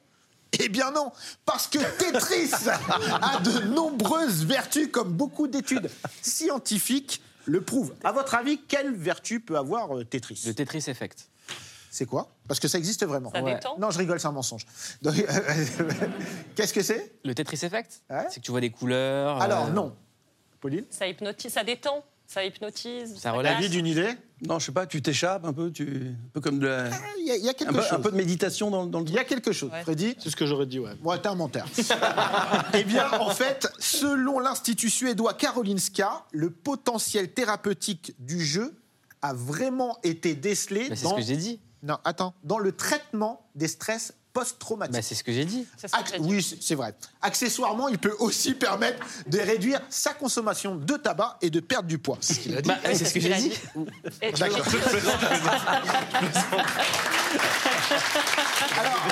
[0.59, 1.11] eh bien non,
[1.45, 2.51] parce que Tetris
[3.21, 5.89] a de nombreuses vertus, comme beaucoup d'études
[6.21, 7.93] scientifiques le prouvent.
[8.03, 10.43] À votre avis, quelle vertu peut avoir euh, Tetris?
[10.45, 11.29] Le Tetris Effect.
[11.89, 12.29] C'est quoi?
[12.47, 13.31] Parce que ça existe vraiment.
[13.31, 13.77] Ça détend?
[13.79, 14.65] Non, je rigole, c'est un mensonge.
[16.55, 17.13] Qu'est-ce que c'est?
[17.23, 18.01] Le Tetris Effect?
[18.09, 18.25] Ouais.
[18.29, 19.41] C'est que tu vois des couleurs.
[19.41, 19.95] Alors euh, non.
[20.59, 23.17] Pauline Ça hypnotise, ça détend, ça hypnotise.
[23.17, 23.31] Ça.
[23.31, 24.09] Avis d'une idée?
[24.45, 26.13] Non, je sais pas, tu t'échappes un peu, tu...
[26.13, 26.89] un peu comme de la...
[26.93, 27.93] Ah, Il y, a- il y a quelque un, peu, chose.
[27.93, 29.71] un peu de méditation dans, dans le Il y a quelque chose.
[29.71, 29.81] Ouais.
[29.81, 30.91] Freddy C'est ce que j'aurais dit, ouais.
[31.03, 31.65] Ouais, t'es un menteur.
[32.73, 38.75] eh bien, en fait, selon l'Institut suédois Karolinska, le potentiel thérapeutique du jeu
[39.23, 41.11] a vraiment été décelé Bah, c'est dans...
[41.11, 41.59] ce que j'ai dit.
[41.81, 42.33] Non, attends.
[42.43, 44.93] Dans le traitement des stress post-traumatiques.
[44.93, 45.65] Bah, c'est ce que j'ai dit.
[46.19, 46.93] Oui, c'est vrai.
[47.23, 51.97] Accessoirement, il peut aussi permettre de réduire sa consommation de tabac et de perdre du
[51.97, 52.19] poids.
[52.21, 52.69] C'est ce qu'il a dit.
[52.69, 53.51] Bah, c'est ce que j'ai dit.
[54.37, 54.59] D'accord.
[58.79, 59.07] Alors,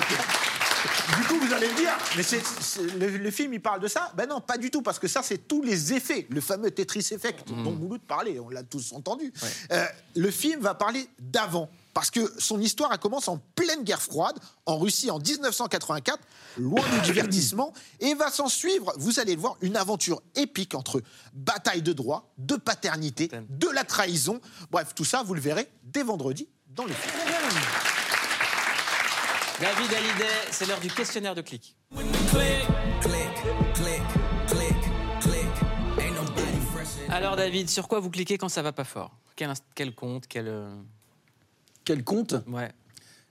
[1.18, 2.24] du coup, vous allez me dire, mais
[3.00, 4.12] le, le film, il parle de ça?
[4.16, 7.08] Ben non, pas du tout, parce que ça, c'est tous les effets, le fameux Tetris
[7.12, 9.34] Effect dont Mouloud parlait, on l'a tous entendu.
[9.72, 14.02] Euh, le film va parler d'avant, parce que son histoire, elle commence en pleine guerre
[14.02, 16.20] froide, en Russie en 1984,
[16.58, 17.72] loin du divertissement,
[18.02, 21.02] et va s'en suivre, vous allez le voir, une aventure épique entre
[21.34, 24.42] bataille de droit, de paternité, de la trahison.
[24.72, 27.16] Bref, tout ça, vous le verrez dès vendredi dans le film.
[29.62, 31.78] David Hallyday, c'est l'heure du questionnaire de clic.
[37.10, 39.16] Alors David, sur quoi vous cliquez quand ça va pas fort?
[39.38, 40.76] Quel, quel compte quel, euh,
[41.86, 42.72] Quel compte Ouais.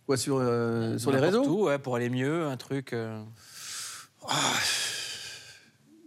[0.07, 2.93] Quoi, sur, euh, sur les réseaux où, ouais, pour aller mieux, un truc.
[2.93, 3.23] euh,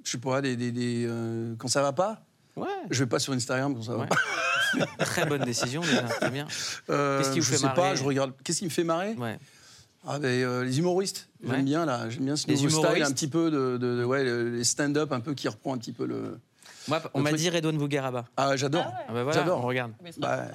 [0.03, 2.21] Je sais pas, des, des- des, euh, quand ça va pas
[2.55, 2.67] Ouais.
[2.89, 4.07] Je vais pas sur Instagram quand ça va Ouais.
[4.07, 4.15] pas.
[5.05, 6.47] Très bonne décision déjà, très bien.
[6.89, 8.33] Euh, Qu'est-ce qui vous je fait sais marrer pas, je regarde.
[8.43, 9.37] Qu'est-ce qui me fait marrer Ouais.
[10.07, 11.61] Ah ben, euh, les humoristes, j'aime Ouais.
[11.63, 14.03] bien là, j'aime bien ce Les nouveau style, humoristes un petit peu de, de- de-
[14.03, 16.39] ouais, le- les stand-up un peu qui reprend un petit peu le.
[16.87, 18.25] Moi, on Le m'a truc- dit Redouane Bougueraba.
[18.37, 18.85] Ah j'adore.
[19.07, 19.59] Ah bah voilà, J'adore.
[19.63, 19.91] on regarde.
[20.03, 20.47] Mais c'est Bah,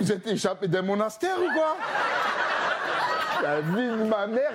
[0.00, 1.76] Vous êtes échappé d'un monastère ou quoi?
[3.42, 4.52] La vie de ma mère.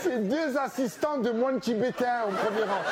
[0.00, 2.82] C'est deux assistants de moines tibétains au premier rang.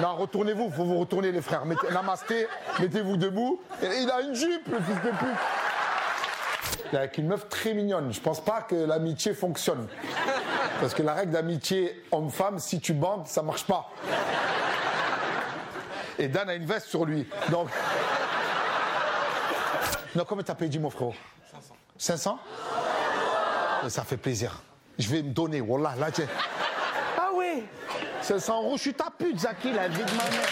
[0.00, 1.64] Non, retournez-vous, faut vous retourner les frères.
[1.64, 2.48] Mettez, namasté,
[2.80, 3.60] mettez-vous debout.
[3.82, 5.38] Il a une jupe, le fils de pute.
[6.90, 8.12] Il est avec une meuf très mignonne.
[8.12, 9.88] Je pense pas que l'amitié fonctionne.
[10.80, 13.90] Parce que la règle d'amitié homme-femme, si tu bandes, ça marche pas.
[16.18, 17.26] Et Dan a une veste sur lui.
[17.50, 17.68] Donc.
[20.18, 21.14] Non, combien t'as payé, mon frérot
[21.52, 21.74] 500.
[21.96, 24.60] 500 Ça fait plaisir.
[24.98, 26.26] Je vais me donner, Wallah, là, tiens.
[27.16, 27.62] Ah oui
[28.22, 30.48] 500 euros, je suis ta pute, Zaki, la vie de ma mère.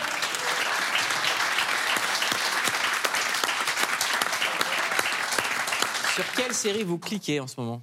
[6.15, 7.83] Sur quelle série vous cliquez en ce moment?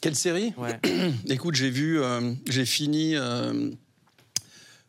[0.00, 0.52] Quelle série?
[0.56, 0.80] Ouais.
[1.28, 3.70] Écoute, j'ai vu, euh, j'ai fini euh,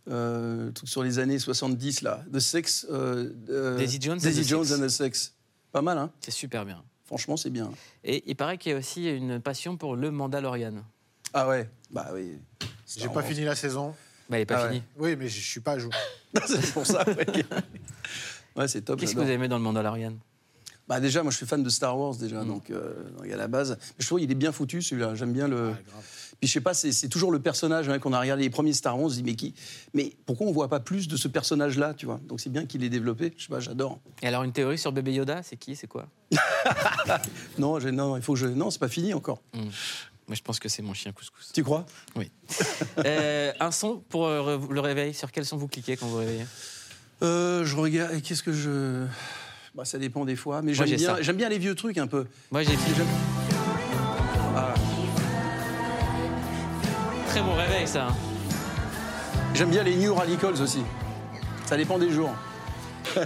[0.10, 2.88] euh, truc sur les années 70 là, The Sex.
[2.89, 4.73] euh, euh, Daisy Jones and Daisy the Jones Six.
[4.75, 5.34] and the Sex.
[5.71, 6.84] Pas mal, hein C'est super bien.
[7.05, 7.71] Franchement, c'est bien.
[8.03, 10.73] Et il paraît qu'il y a aussi une passion pour le Mandalorian.
[11.34, 12.38] Ah ouais, bah oui.
[12.97, 13.95] J'ai pas fini la saison.
[14.29, 14.69] Bah, il n'est pas Ah ouais.
[14.73, 14.84] fini.
[14.97, 15.91] Oui, mais je suis pas à jour.
[16.45, 17.03] c'est pour ça.
[17.08, 17.25] Ouais,
[18.55, 18.99] Ouais, c'est top.
[18.99, 19.23] Qu'est-ce que j'adore.
[19.23, 20.13] vous avez aimé dans le Mandalorian?
[20.88, 23.47] Bah déjà, moi je suis fan de Star Wars déjà, donc, euh, donc à la
[23.47, 23.77] base.
[23.79, 25.13] Mais je trouve qu'il est bien foutu celui-là.
[25.13, 25.73] J'aime bien le.
[26.39, 28.95] Puis je sais pas, c'est toujours le personnage hein, qu'on a regardé les premiers Star
[28.95, 29.06] Wars.
[29.08, 29.54] On se dit mais qui
[29.93, 32.19] Mais pourquoi on voit pas plus de ce personnage-là, tu vois?
[32.28, 33.34] Donc c'est bien qu'il l'ait développé.
[33.38, 33.99] Je sais pas, j'adore.
[34.21, 35.75] Et alors, une théorie sur bébé Yoda, c'est qui?
[35.75, 36.08] C'est quoi?
[37.58, 38.47] Non, non, il faut que je.
[38.47, 39.41] Non, c'est pas fini encore.
[39.54, 41.52] Moi, je pense que c'est mon chien couscous.
[41.54, 41.86] Tu crois?
[42.15, 42.32] Oui.
[43.06, 45.13] Euh, un son pour euh, le réveil.
[45.13, 46.45] Sur quel son vous cliquez quand vous réveillez?
[47.23, 48.21] Euh, Je regarde.
[48.21, 49.06] Qu'est-ce que je.
[49.73, 52.25] Bah, ça dépend des fois, mais j'aime j'ai bien, bien les vieux trucs un peu.
[52.52, 52.71] Moi, j'ai
[54.56, 54.73] Ah,
[57.89, 58.08] ça.
[58.08, 58.15] hein.
[59.56, 60.84] J'aime bien les New Radicals aussi.
[61.65, 62.32] Ça dépend des jours.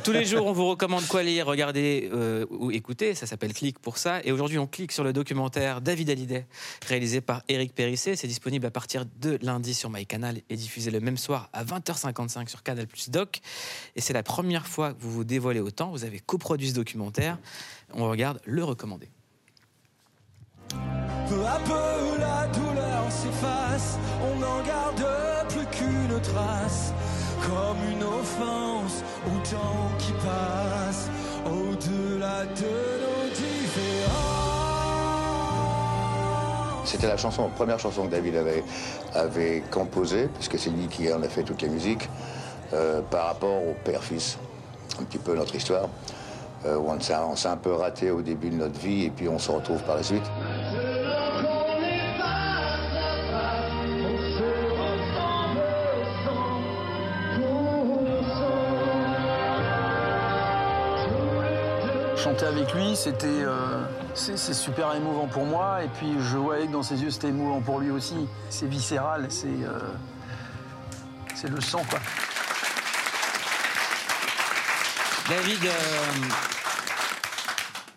[0.06, 3.14] Tous les jours, on vous recommande quoi lire, regarder euh, ou écouter.
[3.14, 4.22] Ça s'appelle Click pour ça.
[4.24, 6.46] Et aujourd'hui, on clique sur le documentaire David Hallyday,
[6.88, 8.16] réalisé par Eric Périssé.
[8.16, 12.48] C'est disponible à partir de lundi sur MyCanal et diffusé le même soir à 20h55
[12.48, 13.42] sur Canal Plus Doc.
[13.98, 15.92] Et c'est la première fois que vous vous dévoilez autant.
[15.92, 17.38] Vous avez coproduit ce documentaire.
[17.94, 19.10] On regarde le recommander.
[20.70, 22.73] Peu à peu, la douleur
[23.22, 25.06] s'efface, on n'en garde
[25.50, 26.94] plus qu'une trace.
[27.42, 31.10] comme une offense au temps qui passe
[31.46, 32.74] au-delà de
[33.04, 34.14] nos différences.
[36.86, 38.64] C'était la chanson, première chanson que David avait,
[39.14, 42.08] avait composée, puisque c'est lui qui en a fait toutes les musiques,
[42.74, 44.38] euh, par rapport au père-fils.
[45.00, 45.90] Un petit peu notre histoire,
[46.66, 47.00] euh, on
[47.36, 49.98] s'est un peu raté au début de notre vie et puis on se retrouve par
[49.98, 50.24] la suite.
[62.46, 63.84] Avec lui, c'était euh,
[64.16, 65.84] c'est c'est super émouvant pour moi.
[65.84, 68.16] Et puis je voyais que dans ses yeux, c'était émouvant pour lui aussi.
[68.50, 69.80] C'est viscéral, c'est euh,
[71.36, 72.00] c'est le sang, quoi.
[75.30, 75.72] David, euh,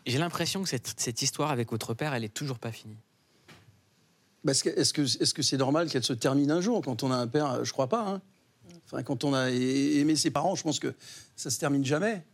[0.07, 2.97] j'ai l'impression que cette, cette histoire avec votre père, elle est toujours pas finie.
[4.47, 7.17] Que- Est-ce que est-ce que c'est normal qu'elle se termine un jour quand on a
[7.17, 7.65] un père?
[7.65, 8.07] Je crois pas.
[8.07, 8.21] hein.
[8.87, 10.95] Enfin, quand on a a- aimé ses parents, je pense que
[11.35, 12.25] ça se termine jamais.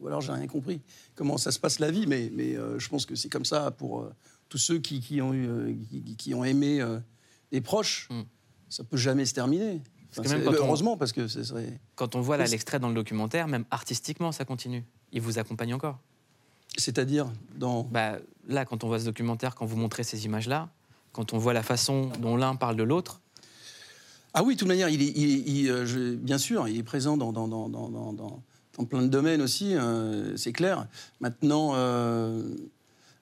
[0.00, 0.80] Ou alors, j'ai rien compris.
[1.14, 3.70] Comment ça se passe la vie Mais, mais euh, je pense que c'est comme ça
[3.70, 4.12] pour euh,
[4.48, 6.84] tous ceux qui, qui ont, eu, euh, qui, qui ont aimé
[7.52, 8.08] des proches.
[8.68, 9.80] Ça peut jamais se terminer.
[10.14, 11.78] Parce que Enfin, même on- heureusement, parce que ce serait.
[11.94, 14.84] Quand on voit là l'extrait dans le documentaire, même artistiquement, ça continue.
[15.12, 15.98] Il vous accompagne encore.
[16.78, 17.84] C'est-à-dire dans.
[17.84, 20.68] Bah, là, quand on voit ce documentaire, quand vous montrez ces images-là,
[21.12, 23.20] quand on voit la façon dont l'un parle de l'autre,
[24.34, 26.82] Ah oui, de toute manière, il est, il est- il, je- bien sûr, il est
[26.82, 28.42] présent dans, dans, dans, dans,
[28.78, 30.86] dans- plein de domaines aussi, euh, c'est clair.
[31.20, 32.42] Maintenant, euh,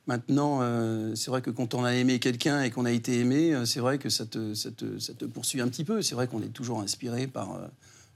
[0.06, 3.54] maintenant euh, c'est vrai que quand on a aimé quelqu'un et qu'on a été aimé,
[3.64, 6.02] c'est vrai que ça te, ça, te, ça te poursuit un petit peu.
[6.02, 7.60] C'est vrai qu'on est toujours inspiré par,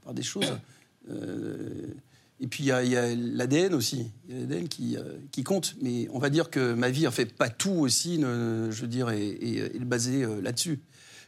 [0.04, 0.52] par des choses.
[2.40, 4.96] Et puis il y a, l'ADN aussi, y a l'ADN qui,
[5.32, 5.74] qui compte.
[5.82, 9.10] Mais on va dire que ma vie, en fait, pas tout aussi, je veux dire,
[9.10, 9.42] est-
[9.74, 10.78] est basé euh, là-dessus.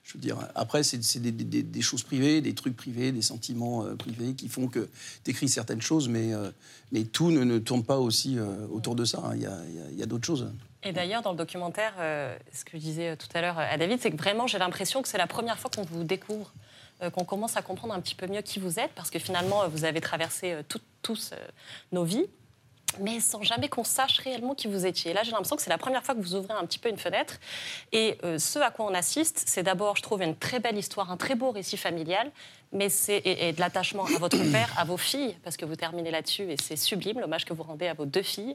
[0.02, 4.34] Je veux dire, après, c'est des, choses privées, des trucs privés, des sentiments euh, privés
[4.34, 4.88] qui font que
[5.24, 6.50] tu écris certaines choses, mais, euh,
[6.90, 9.22] mais tout ne, ne tourne pas aussi euh, autour de ça.
[9.24, 9.36] hein.
[9.36, 10.50] Il y a, d'autres choses.
[10.82, 11.92] Et d'ailleurs, dans le documentaire,
[12.52, 15.08] ce que je disais tout à l'heure à David, c'est que vraiment, j'ai l'impression que
[15.08, 16.52] c'est la première fois qu'on vous découvre,
[17.12, 19.84] qu'on commence à comprendre un petit peu mieux qui vous êtes, parce que finalement, vous
[19.84, 21.32] avez traversé tout- tous
[21.92, 22.26] nos vies,
[22.98, 25.12] mais sans jamais qu'on sache réellement qui vous étiez.
[25.12, 26.88] Et là, j'ai l'impression que c'est la première fois que vous ouvrez un petit peu
[26.88, 27.38] une fenêtre.
[27.92, 31.10] Et euh, ce à quoi on assiste, c'est d'abord, je trouve, une très belle histoire,
[31.10, 32.30] un très beau récit familial,
[32.72, 35.76] mais c'est et, et de l'attachement à votre père, à vos filles, parce que vous
[35.76, 38.54] terminez là-dessus et c'est sublime l'hommage que vous rendez à vos deux filles,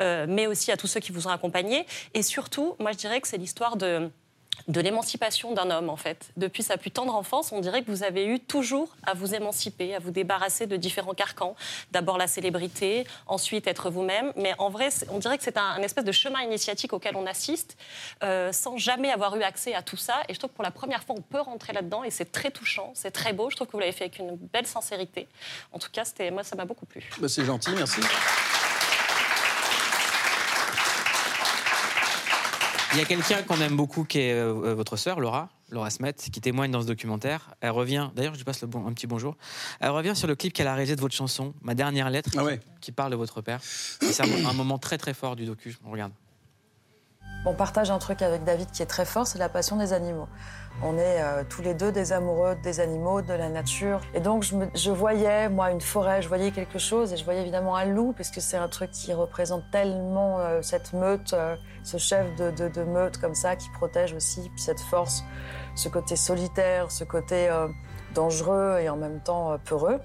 [0.00, 1.86] euh, mais aussi à tous ceux qui vous ont accompagnés.
[2.14, 4.10] Et surtout, moi, je dirais que c'est l'histoire de
[4.68, 6.30] de l'émancipation d'un homme, en fait.
[6.36, 9.94] Depuis sa plus tendre enfance, on dirait que vous avez eu toujours à vous émanciper,
[9.94, 11.54] à vous débarrasser de différents carcans.
[11.92, 14.32] D'abord la célébrité, ensuite être vous-même.
[14.36, 17.76] Mais en vrai, on dirait que c'est un, espèce de chemin initiatique auquel on assiste,
[18.22, 20.22] euh, sans jamais avoir eu accès à tout ça.
[20.28, 22.50] Et je trouve que pour la première fois, on peut rentrer là-dedans, et c'est très
[22.50, 23.50] touchant, c'est très beau.
[23.50, 25.28] Je trouve que vous l'avez fait avec une belle sincérité.
[25.72, 27.08] En tout cas, moi, ça m'a beaucoup plu.
[27.18, 28.00] Bah, c'est gentil, merci.
[32.92, 35.90] Il y a quelqu'un qu'on aime beaucoup qui est euh, euh, votre sœur, Laura, Laura
[35.90, 37.54] Smet, qui témoigne dans ce documentaire.
[37.60, 39.36] Elle revient, d'ailleurs, je lui passe le bon, un petit bonjour.
[39.80, 42.42] Elle revient sur le clip qu'elle a réalisé de votre chanson, Ma dernière lettre, Ah
[42.52, 43.60] qui, qui parle de votre père.
[43.62, 45.76] C'est un, un moment très très fort du docu.
[45.84, 46.12] On regarde.
[47.46, 50.28] On partage un truc avec David qui est très fort, c'est la passion des animaux.
[50.82, 54.00] On est euh, tous les deux des amoureux des animaux, de la nature.
[54.12, 57.76] Et donc, je, voyais, moi, une forêt, je voyais quelque chose, et je voyais évidemment
[57.76, 61.96] un loup, parce que c'est un truc qui représente tellement euh, cette meute, euh, ce
[61.96, 65.24] chef de, meute comme ça, qui protège aussi, cette force,
[65.74, 67.48] ce côté solitaire, ce côté
[68.14, 69.98] dangereux et en même temps peureux.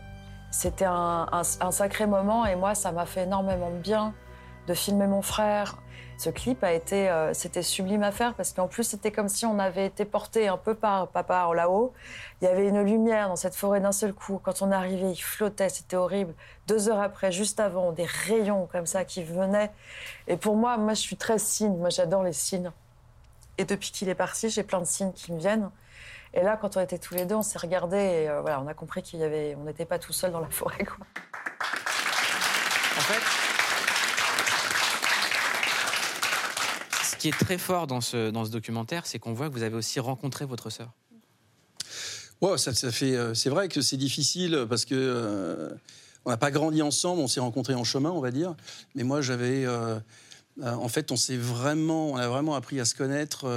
[0.51, 4.13] C'était un, un- un sacré moment, et moi, ça m'a fait énormément de bien
[4.67, 5.77] de filmer mon frère.
[6.17, 9.45] Ce clip a été, euh, c'était sublime à faire parce qu'en plus c'était comme si
[9.45, 11.93] on avait été porté un peu par papa là-haut.
[12.41, 14.39] Il y avait une lumière dans cette forêt d'un seul coup.
[14.41, 16.33] Quand on arrivait, il flottait, c'était horrible.
[16.67, 19.71] Deux heures après, juste avant, des rayons comme ça qui venaient.
[20.27, 21.75] Et pour moi, moi je suis très signe.
[21.77, 22.71] Moi j'adore les signes.
[23.57, 25.69] Et depuis qu'il est parti, j'ai plein de signes qui me viennent.
[26.33, 28.67] Et là, quand on était tous les deux, on s'est regardés et euh, voilà, on
[28.67, 30.83] a compris qu'il y avait, on n'était pas tout seul dans la forêt.
[30.83, 31.05] Quoi.
[32.97, 33.44] En fait,
[37.25, 40.45] qui est très fort dans ce, documentaire, c'est qu'on voit que vous avez aussi rencontré
[40.45, 40.91] votre sœur.
[42.39, 43.15] Ouais, ça, fait.
[43.15, 45.71] euh, c'est vrai que c'est difficile parce que euh,
[46.25, 48.55] on n'a pas grandi ensemble, on s'est rencontrés en chemin, on va dire.
[48.93, 49.65] Mais moi, j'avais.
[49.65, 49.99] euh,
[50.61, 53.47] en fait, on s'est vraiment, on a vraiment appris à se connaître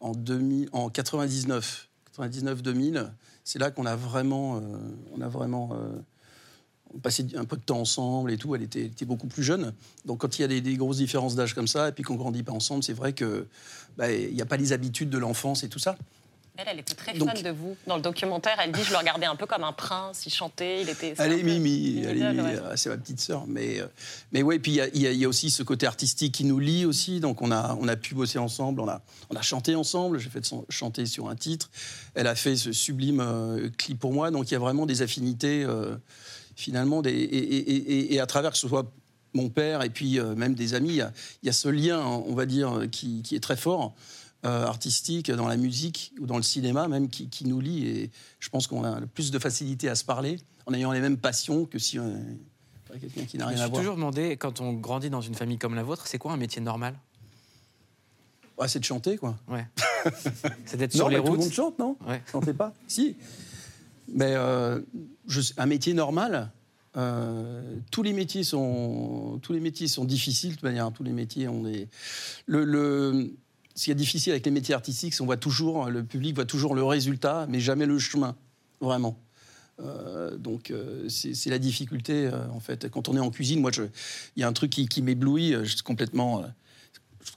[0.00, 3.08] en 2000, en 99, 99-2000.
[3.44, 4.60] C'est là qu'on a vraiment,
[5.12, 5.78] on a vraiment
[6.94, 8.54] euh, passé un peu de temps ensemble et tout.
[8.54, 9.72] Elle était, beaucoup plus jeune.
[10.04, 12.14] Donc, quand il y a des, des grosses différences d'âge comme ça, et puis qu'on
[12.16, 13.46] grandit pas ensemble, c'est vrai que
[13.96, 15.96] bah, il n'y a pas les habitudes de l'enfance et tout ça.
[16.58, 17.76] Elle, elle était très Donc- fan de vous.
[17.86, 20.82] Dans le documentaire, elle dit Je le regardais un peu comme un prince, il chantait,
[20.82, 21.14] il était.
[21.16, 23.46] Elle est Mimi, euh, c'est ma petite sœur.
[23.46, 23.86] Mais, euh,
[24.32, 26.84] mais ouais, puis il y a- y, y aussi ce côté artistique qui nous lie
[26.84, 27.20] aussi.
[27.20, 29.00] Donc on a, on a pu bosser ensemble, on a,
[29.30, 30.18] on a chanté ensemble.
[30.18, 31.70] J'ai fait chanter sur un titre.
[32.14, 34.30] Elle a fait ce sublime euh, clip pour moi.
[34.30, 35.96] Donc il y a vraiment des affinités, euh,
[36.56, 37.02] finalement.
[37.02, 38.90] Des, et, et- et- et à travers que ce soit
[39.34, 41.12] mon père et puis euh, même des amis, il y a,
[41.42, 43.94] il y a ce lien, on va dire, qui, qui est très fort.
[44.44, 48.10] euh, artistique dans la musique ou dans le cinéma même qui, qui nous lie et
[48.40, 50.36] je pense qu'on a plus de facilité à se parler
[50.66, 52.08] en ayant les mêmes passions que si on
[52.92, 53.80] est quelqu'un qui n'a Je me rien à suis voir.
[53.82, 56.60] toujours demandé, quand on grandit dans une famille comme la vôtre, c'est quoi un métier
[56.60, 56.98] normal?
[58.58, 59.36] Ouais, c'est de chanter quoi.
[59.48, 59.64] Ouais.
[60.66, 61.40] c'est d'être sur les mais tout le routes.
[61.44, 61.96] monde chante, non?
[62.06, 62.20] Ouais.
[62.32, 63.14] Chantez pas Si.
[64.12, 64.80] Mais euh,
[65.56, 66.50] un métier normal,
[66.96, 70.92] euh, tous les métiers sont tous les métiers sont difficiles de toute manière.
[70.92, 71.88] Tous les métiers ont des
[72.46, 73.32] le,
[73.74, 76.44] ce qui est difficile avec les métiers artistiques, c'est qu'on voit toujours le public voit
[76.44, 78.36] toujours le résultat, mais jamais le chemin,
[78.80, 79.18] vraiment.
[79.80, 80.72] Euh, donc
[81.08, 82.90] c'est la difficulté en fait.
[82.90, 83.70] Quand on est en cuisine, moi,
[84.36, 85.54] il y a un truc qui, m'éblouit.
[85.54, 86.44] Je suis complètement,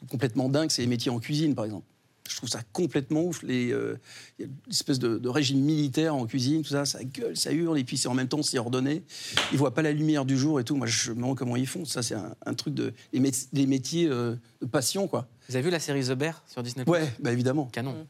[0.10, 1.86] complètement dingue, c'est les métiers en cuisine, par exemple.
[2.28, 3.44] Je trouve ça complètement ouf.
[3.44, 3.98] Les, euh,
[4.40, 7.38] il y a une espèce de, de régime militaire en cuisine, tout ça, ça gueule,
[7.38, 9.04] ça hurle, et puis c'est en même temps c'est ordonné.
[9.52, 10.76] Ils voient pas la lumière du jour et tout.
[10.76, 11.86] Moi, je me demande comment ils font.
[11.86, 15.28] Ça, c'est un, un truc de les, mét- les métiers euh, de passion, quoi.
[15.50, 17.66] Vous avez vu la série The Bear sur Disney Ouais, bah évidemment.
[17.72, 18.08] Canon.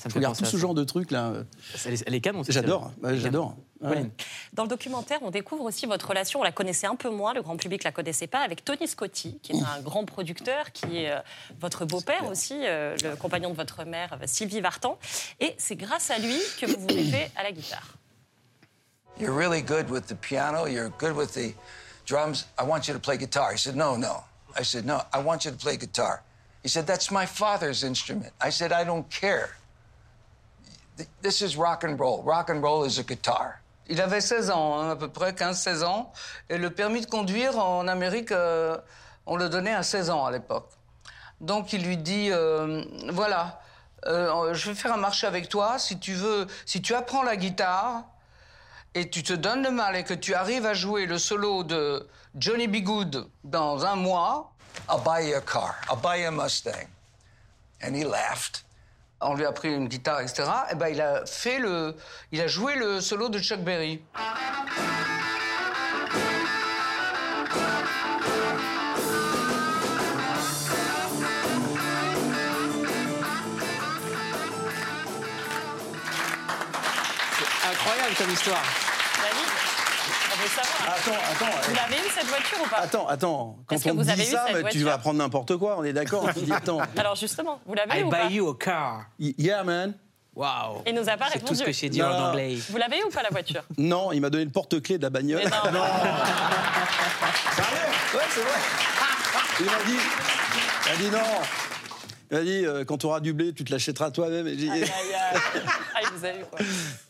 [0.00, 0.58] Ça me Je regarde tout ce ça.
[0.58, 1.32] genre de trucs là.
[1.84, 3.54] Elle est, elle est canon, J'adore, bah, j'adore.
[3.82, 4.10] Ouais.
[4.54, 6.40] Dans le documentaire, on découvre aussi votre relation.
[6.40, 9.38] On la connaissait un peu moins, le grand public la connaissait pas, avec Tony Scotti,
[9.42, 11.18] qui est un grand producteur, qui est euh,
[11.60, 14.98] votre beau-père aussi, euh, le compagnon de votre mère, euh, Sylvie Vartan.
[15.38, 17.96] Et c'est grâce à lui que vous vous mettez à la guitare.
[19.18, 21.54] You're really good with the piano, you're good with the
[22.06, 22.46] drums.
[22.58, 23.52] I want you to play guitar.
[23.52, 24.24] He said, No, no.
[24.58, 26.22] I said, No, I want you to play guitar.
[26.62, 28.32] He said, That's my father's instrument.
[28.40, 29.56] I said, I don't care.
[31.00, 32.22] Th- This is rock and roll.
[32.22, 33.60] Rock and roll is a guitar.
[33.88, 36.12] Il avait 16 ans, hein, à peu près 15-16 ans.
[36.48, 38.76] Et le permis de conduire en Amérique, euh,
[39.26, 40.68] on le donnait à 16 ans à l'époque.
[41.40, 43.60] Donc il lui dit, euh, voilà,
[44.06, 45.78] euh, je vais faire un marché avec toi.
[45.78, 48.04] Si tu veux, si tu apprends la guitare
[48.94, 52.06] et tu te donnes le mal et que tu arrives à jouer le solo de
[52.36, 52.82] Johnny B.
[52.84, 54.52] Good dans un mois,
[54.88, 55.74] I'll buy you a car.
[55.90, 56.86] I'll buy you a Mustang.
[57.82, 58.60] And he laughed.
[59.20, 60.44] On lui a pris une guitare, etc.
[60.72, 61.94] Et ben il a fait le,
[62.32, 64.00] il a joué le solo de Chuck Berry.
[77.70, 78.89] Incroyable comme histoire.
[80.40, 80.96] Veut savoir.
[80.96, 81.68] Attends, attends.
[81.68, 82.76] Vous l'avez eu cette voiture ou pas?
[82.78, 83.58] Attends, attends.
[83.66, 84.86] Quand que on vous avez dit eu ça, cette bah, tu voiture?
[84.88, 86.78] vas prendre n'importe quoi, on est d'accord attends.
[86.96, 88.26] Alors justement, vous l'avez I eu ou pas?
[88.26, 89.04] buy you a car.
[89.18, 89.94] Y- Yeah, man.
[90.34, 90.82] Waouh.
[90.86, 91.48] Il nous a pas C'est répondu.
[91.52, 92.56] tout ce que j'ai dit Non, en anglais.
[92.70, 93.62] Vous l'avez eu ou pas la voiture?
[93.76, 95.42] Non, il m'a donné le porte-clés de la bagnole.
[95.44, 95.80] Mais non.
[98.14, 98.58] Ouais, c'est vrai.
[99.60, 99.98] Il m'a dit,
[100.86, 101.40] il m'a dit non.
[102.30, 104.46] Il m'a dit, euh, quand tu auras du blé, tu te l'achèteras toi-même.
[104.46, 105.62] Et, j'ai dit- Aïe, aïe, aïe.
[106.12, 106.58] Il vous a eu quoi.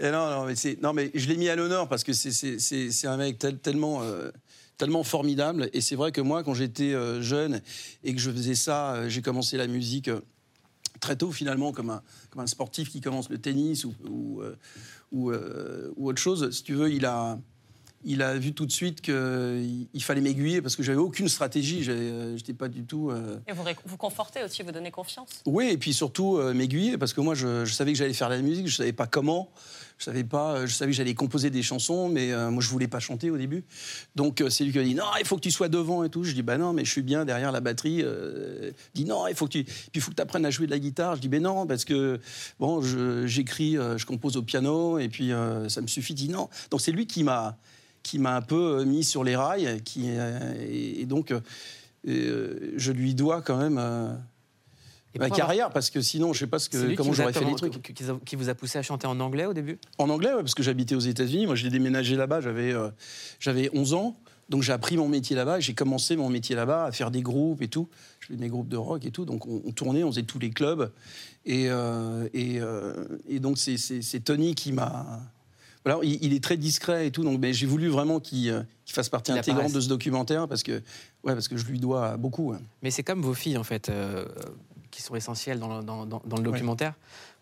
[0.00, 2.32] Et non, non, mais c'est, non, mais je l'ai mis à l'honneur parce que c'est,
[2.32, 4.30] c'est, c'est, c'est un mec tel- tellement, euh,
[4.78, 5.68] tellement formidable.
[5.72, 7.60] Et c'est vrai que moi, quand j'étais euh, jeune
[8.04, 10.20] et que je faisais ça, euh, j'ai commencé la musique euh,
[11.00, 14.56] très tôt finalement comme un, comme un sportif qui commence le tennis ou, ou, euh,
[15.12, 16.50] ou, euh, ou autre chose.
[16.50, 17.38] Si tu veux, il a,
[18.04, 21.84] il a vu tout de suite qu'il il fallait m'aiguiller parce que j'avais aucune stratégie.
[21.88, 23.10] Euh, j'étais pas du tout.
[23.10, 25.28] euh, Et vous, vous confortez aussi, vous donnez confiance.
[25.46, 28.28] oui, et puis surtout euh, m'aiguiller, parce que moi, je, je savais que j'allais faire
[28.30, 29.50] de la musique, je savais pas comment,
[29.98, 32.88] je savais pas, je savais que j'allais composer des chansons, mais euh, moi, je voulais
[32.88, 33.64] pas chanter au début.
[34.16, 36.24] Donc, c'est lui qui a dit non, il faut que tu sois devant et tout.
[36.24, 38.02] Je dis bah non, mais je suis bien derrière la batterie.
[38.02, 40.66] Il dit non, il faut que tu, puis il faut que tu apprennes à jouer
[40.66, 41.16] de la guitare.
[41.16, 42.18] Je dis ben non, parce que
[42.58, 45.32] bon, je- j'écris, euh, je compose au piano, et puis
[45.68, 46.12] ça me suffit.
[46.14, 46.48] Il dit non.
[46.70, 47.56] Donc c'est lui qui m'a
[48.02, 52.72] qui m'a un peu euh, mis sur les rails, qui euh, et, et donc euh,
[52.76, 53.74] je lui dois quand même.
[55.18, 57.92] ma carrière parce que sinon je sais pas ce que comment j'aurais fait les trucs.
[58.24, 59.78] qui- vous a- poussé à chanter en anglais au début?
[59.98, 61.46] En anglais ouais, parce que j'habitais aux États-Unis.
[61.46, 62.88] Moi j'ai déménagé là-bas j'avais euh,
[63.38, 64.16] j'avais 11 ans.
[64.48, 67.60] Donc j'ai appris mon métier là-bas j'ai commencé mon métier là-bas à faire des groupes
[67.62, 67.88] et tout.
[68.20, 69.24] Je faisais des groupes de rock et tout.
[69.24, 70.90] Donc on, on tournait on faisait tous les clubs.
[71.44, 72.94] Et euh, et, euh,
[73.28, 75.20] et donc c'est Tony qui m'a
[75.84, 78.62] voilà, il, il est très discret et tout, donc mais j'ai voulu vraiment qu'il euh,
[78.86, 79.72] fasse partie intégrante apparaisse.
[79.74, 80.72] de ce documentaire parce que,
[81.24, 82.54] ouais, parce que je lui dois beaucoup.
[82.82, 84.24] Mais c'est comme vos filles, en fait, euh,
[84.90, 86.94] qui sont essentielles dans le, dans- dans- dans le documentaire.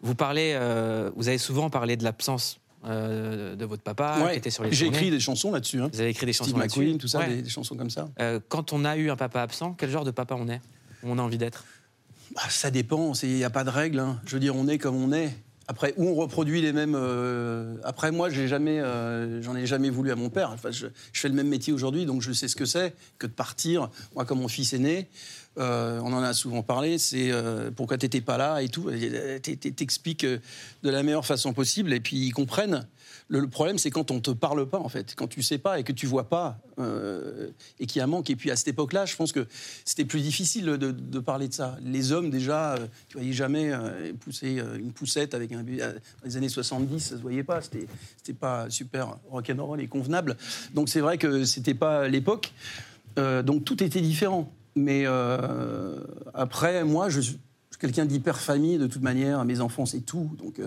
[0.03, 4.33] Vous parlez, euh, vous avez souvent parlé de l'absence euh, de votre papa, Ouais.
[4.33, 5.81] qui était sur les J'ai écrit des chansons là-dessus.
[5.81, 5.91] hein.
[5.93, 6.79] Vous avez écrit des chansons là-dessus.
[6.79, 7.29] McQueen, tout ça, Ouais.
[7.29, 8.09] des, des chansons comme ça.
[8.21, 10.61] Euh, quand on a eu un papa absent, quel genre de papa on est?
[11.03, 11.65] On a envie d'être?
[12.37, 13.99] Bah, ça dépend, il n'y a pas de règle.
[13.99, 14.21] hein.
[14.27, 15.33] Je veux dire, on est comme on est.
[15.71, 16.95] Après, où on reproduit les mêmes.
[16.97, 20.51] euh, Après, moi, j'ai jamais, euh, j'en ai jamais voulu à mon père.
[20.51, 23.33] Enfin, je, fais le même métier aujourd'hui, donc je sais ce que c'est que de
[23.33, 23.91] partir.
[24.15, 25.09] Moi, comme mon fils est né,
[25.59, 26.97] euh, on en a souvent parlé.
[26.97, 27.31] C'est
[27.77, 28.91] pourquoi t'étais pas là et tout.
[29.43, 30.41] T'expliques de
[30.83, 32.87] la meilleure façon possible, et puis ils comprennent.
[33.29, 35.85] Le, problème, c'est quand on te parle pas, en fait, quand tu sais pas et
[35.85, 38.31] que tu vois pas, euh, et qu'il y a un manque.
[38.31, 39.47] Et puis à cette époque-là, je pense que
[39.85, 41.77] c'était plus difficile de, parler de ça.
[41.85, 45.93] Les hommes, déjà, euh, tu voyais jamais euh, pousser euh, une poussette avec un Dans
[46.25, 47.61] les années 70, ça se voyait pas.
[47.61, 47.87] C'était,
[48.33, 50.37] pas super rock'n'roll et convenable.
[50.75, 52.53] Donc c'est vrai que c'était pas l'époque.
[53.17, 54.53] Donc tout était différent.
[54.77, 55.07] Mais
[56.35, 57.39] après, moi, je suis
[57.81, 59.45] quelqu'un d'hyper famille de toute manière.
[59.45, 60.31] Mes enfants, c'est tout.
[60.39, 60.61] Donc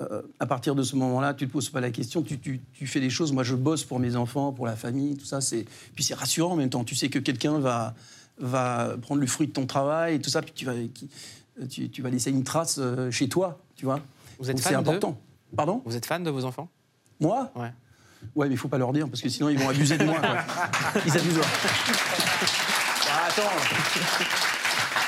[0.00, 2.86] euh, à partir de ce moment-là, tu te poses pas la question, tu, tu- tu
[2.86, 3.32] fais des choses.
[3.32, 5.40] Moi, je bosse pour mes enfants, pour la famille, tout ça.
[5.40, 6.84] C'est puis c'est rassurant en même temps.
[6.84, 7.94] Tu sais que quelqu'un va
[8.38, 11.08] va prendre le fruit de ton travail et tout ça, puis tu vas qui-
[11.68, 14.00] tu, tu vas laisser une trace euh, chez toi, tu vois.
[14.38, 15.18] Vous êtes Donc, fan c'est important.
[15.54, 15.82] Pardon?
[15.84, 16.68] Vous êtes fan de vos enfants?
[17.20, 17.52] Moi?
[17.54, 17.70] Ouais.
[18.34, 20.18] Ouais, mais il faut pas leur dire parce que sinon ils vont abuser de moi.
[20.18, 20.38] quoi.
[21.06, 21.40] Ils abusent.
[23.10, 24.51] Ah, attends.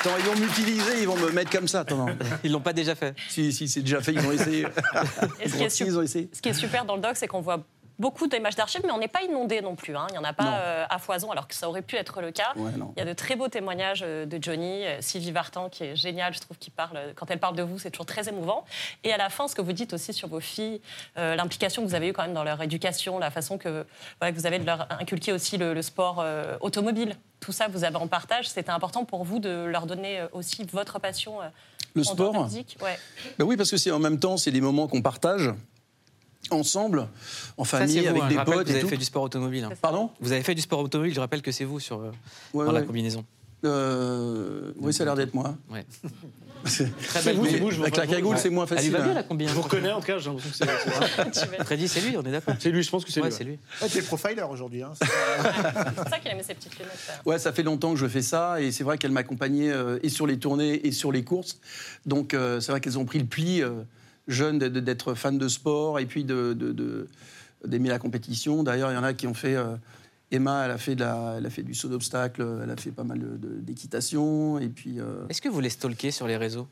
[0.04, 1.80] Attends, ils vont m'utiliser, ils vont me mettre comme ça.
[1.80, 2.16] Attends, non.
[2.44, 4.66] Ils l'ont pas déjà fait Si, si, c'est déjà fait, ils ont essayé.
[5.40, 6.28] Et ce qui, est Si, sup- ils ont essayé.
[6.32, 7.64] ce qui est super dans le doc, c'est qu'on voit
[7.98, 9.96] beaucoup d'images d'archives, mais on n'est pas inondé non plus.
[9.96, 10.07] hein.
[10.11, 12.30] Il n'y en a pas euh, à foison, alors que ça aurait pu être le
[12.30, 12.52] cas.
[12.57, 12.70] Ouais.
[12.96, 15.96] Il y a de très beaux témoignages euh, de Johnny, euh, Sylvie Vartan, qui est
[15.96, 18.64] géniale, je trouve, qui parle, quand elle parle de vous, c'est toujours très émouvant.
[19.04, 20.80] Et à la fin, ce que vous dites aussi sur vos filles,
[21.18, 23.87] euh, l'implication que vous avez eue quand même dans leur éducation, la façon que,
[24.20, 27.16] voilà, que vous avez de leur inculquer aussi le, le sport euh, automobile.
[27.40, 28.48] Tout ça, vous avez en partage.
[28.48, 31.38] C'était important pour vous de leur donner aussi votre passion
[31.94, 32.78] Le en sport musique.
[32.83, 32.98] Ouais.
[33.38, 35.50] Ben oui, parce que c'est en même temps, c'est des moments qu'on partage
[36.50, 37.09] ensemble,
[37.57, 38.28] en famille, vous, avec hein.
[38.28, 38.88] des Je potes Vous et avez tout.
[38.88, 39.64] fait du sport automobile.
[39.64, 39.70] hein.
[39.80, 40.11] Pardon?
[40.20, 42.11] Vous avez fait du sport automobile, je rappelle que c'est vous sur, euh,
[42.52, 43.24] Ouais, dans la combinaison.
[43.64, 45.54] Euh, oui, ça a l'air d'être moi.
[45.70, 45.85] Ouais.
[46.66, 48.40] C'est C'est vous, je Avec la cagoule, Ouais.
[48.40, 48.92] c'est moins Elle lui facile.
[48.92, 49.14] va bien hein.
[49.16, 49.54] la Je combinaison.
[49.57, 51.62] vous reconnais en tout cas, j'ai l'impression que c'est-.
[51.64, 52.54] Freddy, c'est lui, on est d'accord.
[52.59, 53.35] C'est lui, je pense que c'est Ouais, lui.
[53.37, 53.59] c'est lui.
[53.83, 54.83] Ouais, T'es profiler aujourd'hui.
[54.83, 54.92] Hein.
[54.96, 57.20] C'est pour ça qu'il aimait ses petites lunettes.
[57.26, 60.09] Ouais, ça fait longtemps que je fais ça et c'est vrai qu'elle m'accompagnait euh, et
[60.09, 61.61] sur les tournées et sur les courses.
[62.07, 63.62] Donc euh, c'est vrai qu'elles ont pris le pli
[64.28, 67.08] de- d'être fan de sport et puis de, de- de-
[67.66, 68.62] d'aimer la compétition.
[68.62, 69.56] D'ailleurs, il y en a qui ont fait.
[69.56, 69.76] euh,
[70.30, 72.90] Emma, elle a fait, de la- elle a fait du saut d'obstacle, elle a fait
[72.90, 74.98] pas mal d'équitation et puis.
[74.98, 76.66] euh, Est-ce que vous les stalkez sur les réseaux,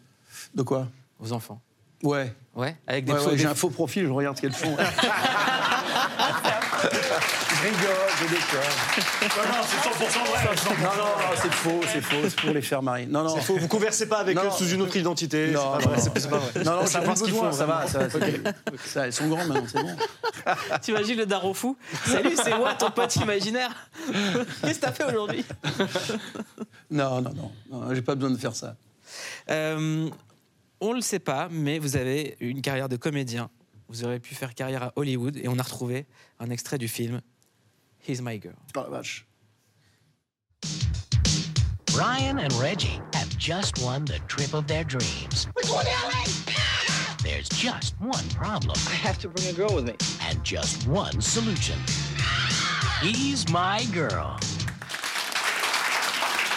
[0.54, 0.88] de quoi?
[1.20, 1.60] Vos enfants
[2.02, 2.34] Ouais.
[2.56, 4.76] Ouais, avec des Ouais, ouais, j'ai un faux profil, je regarde ce qu'elles font.
[7.54, 9.36] je rigole, je déconne.
[9.36, 10.82] Non, non, c'est 100% vrai.
[10.82, 13.06] Non, non, c'est faux, c'est faux, c'est pour les faire marrer.
[13.06, 13.34] Non, non.
[13.34, 15.50] C'est faux, vous conversez pas avec eux sous une autre identité.
[15.52, 16.64] Non, c'est- pas vrai.
[16.64, 17.86] Non, non, pas ce qu'ils font, ça va.
[17.86, 18.18] Ça, ça-
[18.84, 19.96] ça, elles sont grands maintenant, c'est bon.
[20.80, 23.70] T'imagines le daron fou Salut, c'est moi, ton pote imaginaire.
[24.62, 25.44] Qu'est-ce que t'as fait aujourd'hui
[26.90, 28.76] Non, non, non, j'ai pas besoin de faire ça.
[29.50, 30.08] Euh,
[30.84, 33.50] On le sait pas, mais vous avez une carrière de comédien.
[33.88, 36.06] Vous aurez pu faire carrière à Hollywood et on a retrouvé
[36.40, 37.20] un extrait du film
[38.02, 38.54] He's My Girl.
[38.74, 39.24] La vache.
[41.96, 45.46] Ryan and Reggie have just won the trip of their dreams.
[45.54, 46.24] We're going to LA!
[47.22, 48.76] There's just one problem.
[48.88, 49.94] I have to bring a girl with me.
[50.22, 51.78] And just one solution.
[53.00, 54.36] He's my girl.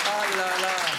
[0.08, 0.95] Oh là là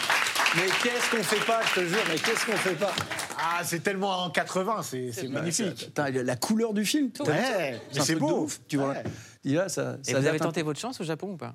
[0.56, 2.92] Mais qu'est-ce qu'on fait pas, je te jure, mais qu'est-ce qu'on fait pas
[3.38, 5.90] Ah, c'est tellement en 80, c'est c'est magnifique.
[5.96, 8.44] La couleur du film, Ouais, mais un c'est beau.
[8.44, 8.90] ouf, tu vois.
[8.90, 9.02] Ouais.
[9.44, 11.54] Dis là, ça, Et ça vous avez tenté votre chance au Japon ou pas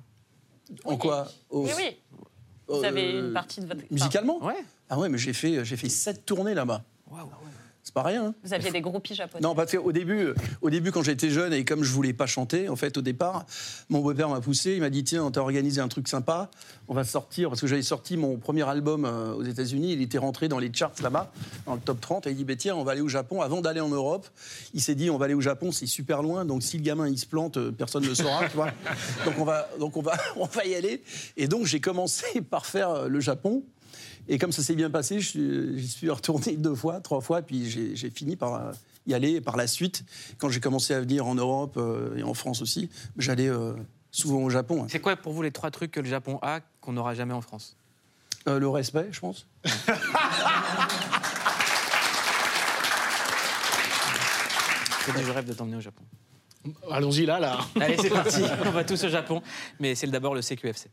[0.84, 1.96] En quoi Au- Oui, oui.
[2.68, 3.80] Vous Euh, avez une partie de votre.
[3.90, 4.54] Musicalement Ouais.
[4.88, 6.82] Ah ouais, mais j'ai fait, j'ai fait sept tournées là-bas.
[7.84, 8.26] C'est pas rien.
[8.26, 8.34] hein.
[8.44, 9.42] Vous aviez des groupies japonais.
[9.42, 12.26] Non, parce qu'au début, euh, au début, quand j'étais jeune et comme je voulais pas
[12.26, 13.44] chanter, en fait, au départ,
[13.88, 14.74] mon beau-père m'a poussé.
[14.74, 16.48] Il m'a dit tiens, on t'a organisé un truc sympa.
[16.86, 19.94] On va sortir parce que j'avais sorti mon premier album euh, aux États-Unis.
[19.94, 21.32] Il était rentré dans les charts là-bas,
[21.66, 22.28] dans le top 30.
[22.28, 23.42] Et il dit bah, tiens, on va aller au Japon.
[23.42, 24.28] Avant d'aller en Europe,
[24.74, 26.44] il s'est dit on va aller au Japon, c'est super loin.
[26.44, 28.70] Donc si le gamin il se plante, euh, personne ne le saura, tu vois.
[29.24, 31.02] Donc on va, donc on va, on va y aller.
[31.36, 33.64] Et donc j'ai commencé par faire le Japon.
[34.28, 38.10] Et comme ça s'est bien passé, j'y suis retourné deux fois, trois fois, puis j'ai
[38.10, 38.72] fini par euh,
[39.06, 40.04] y aller par la suite.
[40.38, 43.72] Quand j'ai commencé à venir en Europe euh, et en France aussi, j'allais euh,
[44.10, 44.84] souvent au Japon.
[44.84, 44.86] hein.
[44.88, 47.40] C'est quoi pour vous les trois trucs que le Japon a qu'on n'aura jamais en
[47.40, 47.76] France?
[48.48, 49.46] Euh, le respect, je pense.
[55.06, 56.02] Je rêve de t'emmener au Japon.
[56.90, 57.58] Allons-y là, là.
[57.80, 58.42] Allez, c'est parti.
[58.64, 59.42] On va tous au Japon.
[59.80, 60.88] Mais c'est d'abord le CQFC.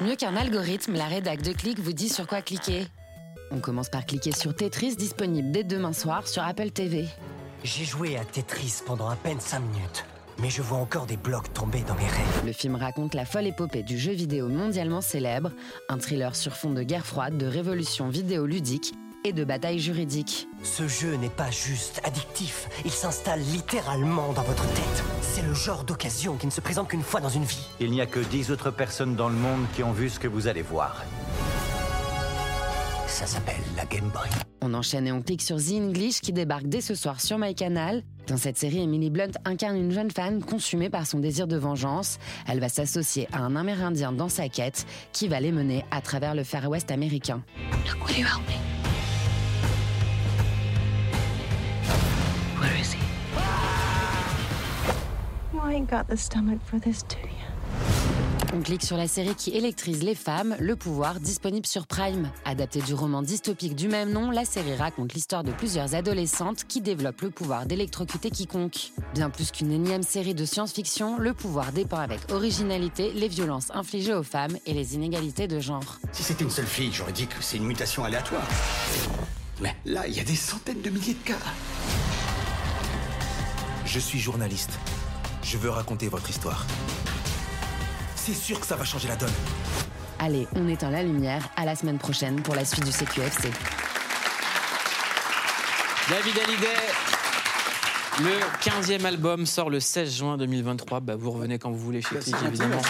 [0.00, 2.86] Mieux qu'un algorithme, la rédac de Click vous dit sur quoi cliquer.
[3.50, 7.06] On commence par cliquer sur Tetris, disponible dès demain soir sur Apple TV.
[7.64, 10.04] J'ai joué à Tetris pendant à peine 5 minutes.
[10.40, 12.42] mais je vois encore des blocs tomber dans mes rêves.
[12.46, 15.50] Le film raconte la folle épopée du jeu vidéo mondialement célèbre,
[15.88, 18.94] un thriller sur fond de guerre froide, de révolution vidéoludique
[19.24, 20.48] et de bataille juridique.
[20.62, 25.04] Ce jeu n'est pas juste addictif, il s'installe littéralement dans votre tête.
[25.22, 27.66] C'est le genre d'occasion qui ne se présente qu'une fois dans une vie.
[27.80, 30.28] Il n'y a que 10 autres personnes dans le monde qui ont vu ce que
[30.28, 31.04] vous allez voir.
[33.06, 34.28] Ça s'appelle la Game Boy.
[34.60, 38.02] On enchaîne et on clique sur The English qui débarque dès ce soir sur MyCanal.
[38.28, 42.18] Dans cette série, Emily Blunt incarne une jeune femme consumée par son désir de vengeance.
[42.46, 46.34] Elle va s'associer à un Amérindien dans sa quête qui va les mener à travers
[46.34, 47.42] le Far West américain.
[48.06, 48.54] Will you help me?
[52.60, 53.00] Where is he?
[55.54, 57.47] You ain't got the stomach for this, do you?
[58.54, 62.30] On clique sur la série qui électrise les femmes, Le Pouvoir, disponible sur Prime.
[62.46, 66.80] Adaptée du roman dystopique du même nom, la série raconte l'histoire de plusieurs adolescentes qui
[66.80, 68.92] développent le pouvoir d'électrocuter quiconque.
[69.12, 74.14] Bien plus qu'une énième série de science-fiction, Le Pouvoir dépeint avec originalité les violences infligées
[74.14, 75.98] aux femmes et les inégalités de genre.
[76.12, 78.48] Si c'était une seule fille, j'aurais dit que c'est une mutation aléatoire.
[79.60, 81.38] Mais là, il y a des centaines de milliers de cas.
[83.84, 84.78] Je suis journaliste.
[85.42, 86.66] Je veux raconter votre histoire.
[88.28, 89.32] C'est sûr que ça va changer la donne.
[90.18, 91.48] Allez, on éteint la lumière.
[91.56, 93.50] À la semaine prochaine pour la suite du CQFC.
[96.10, 96.76] David Hallyday,
[98.20, 101.00] le 15e album sort le 16 juin 2023.
[101.00, 102.82] Bah, vous revenez quand vous voulez chez Click, évidemment.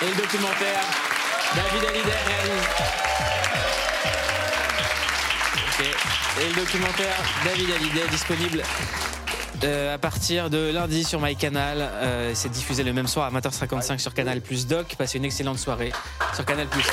[0.00, 0.80] Et le documentaire,
[1.54, 2.68] David Hallyday réalise.
[6.40, 8.62] Et le documentaire David Hallyday disponible
[9.64, 11.78] euh, à partir de lundi sur MyCanal.
[11.80, 14.94] Euh, c'est diffusé le même soir à 20h55 sur Canal Plus Doc.
[14.96, 15.92] Passez une excellente soirée
[16.34, 16.86] sur Canal Plus.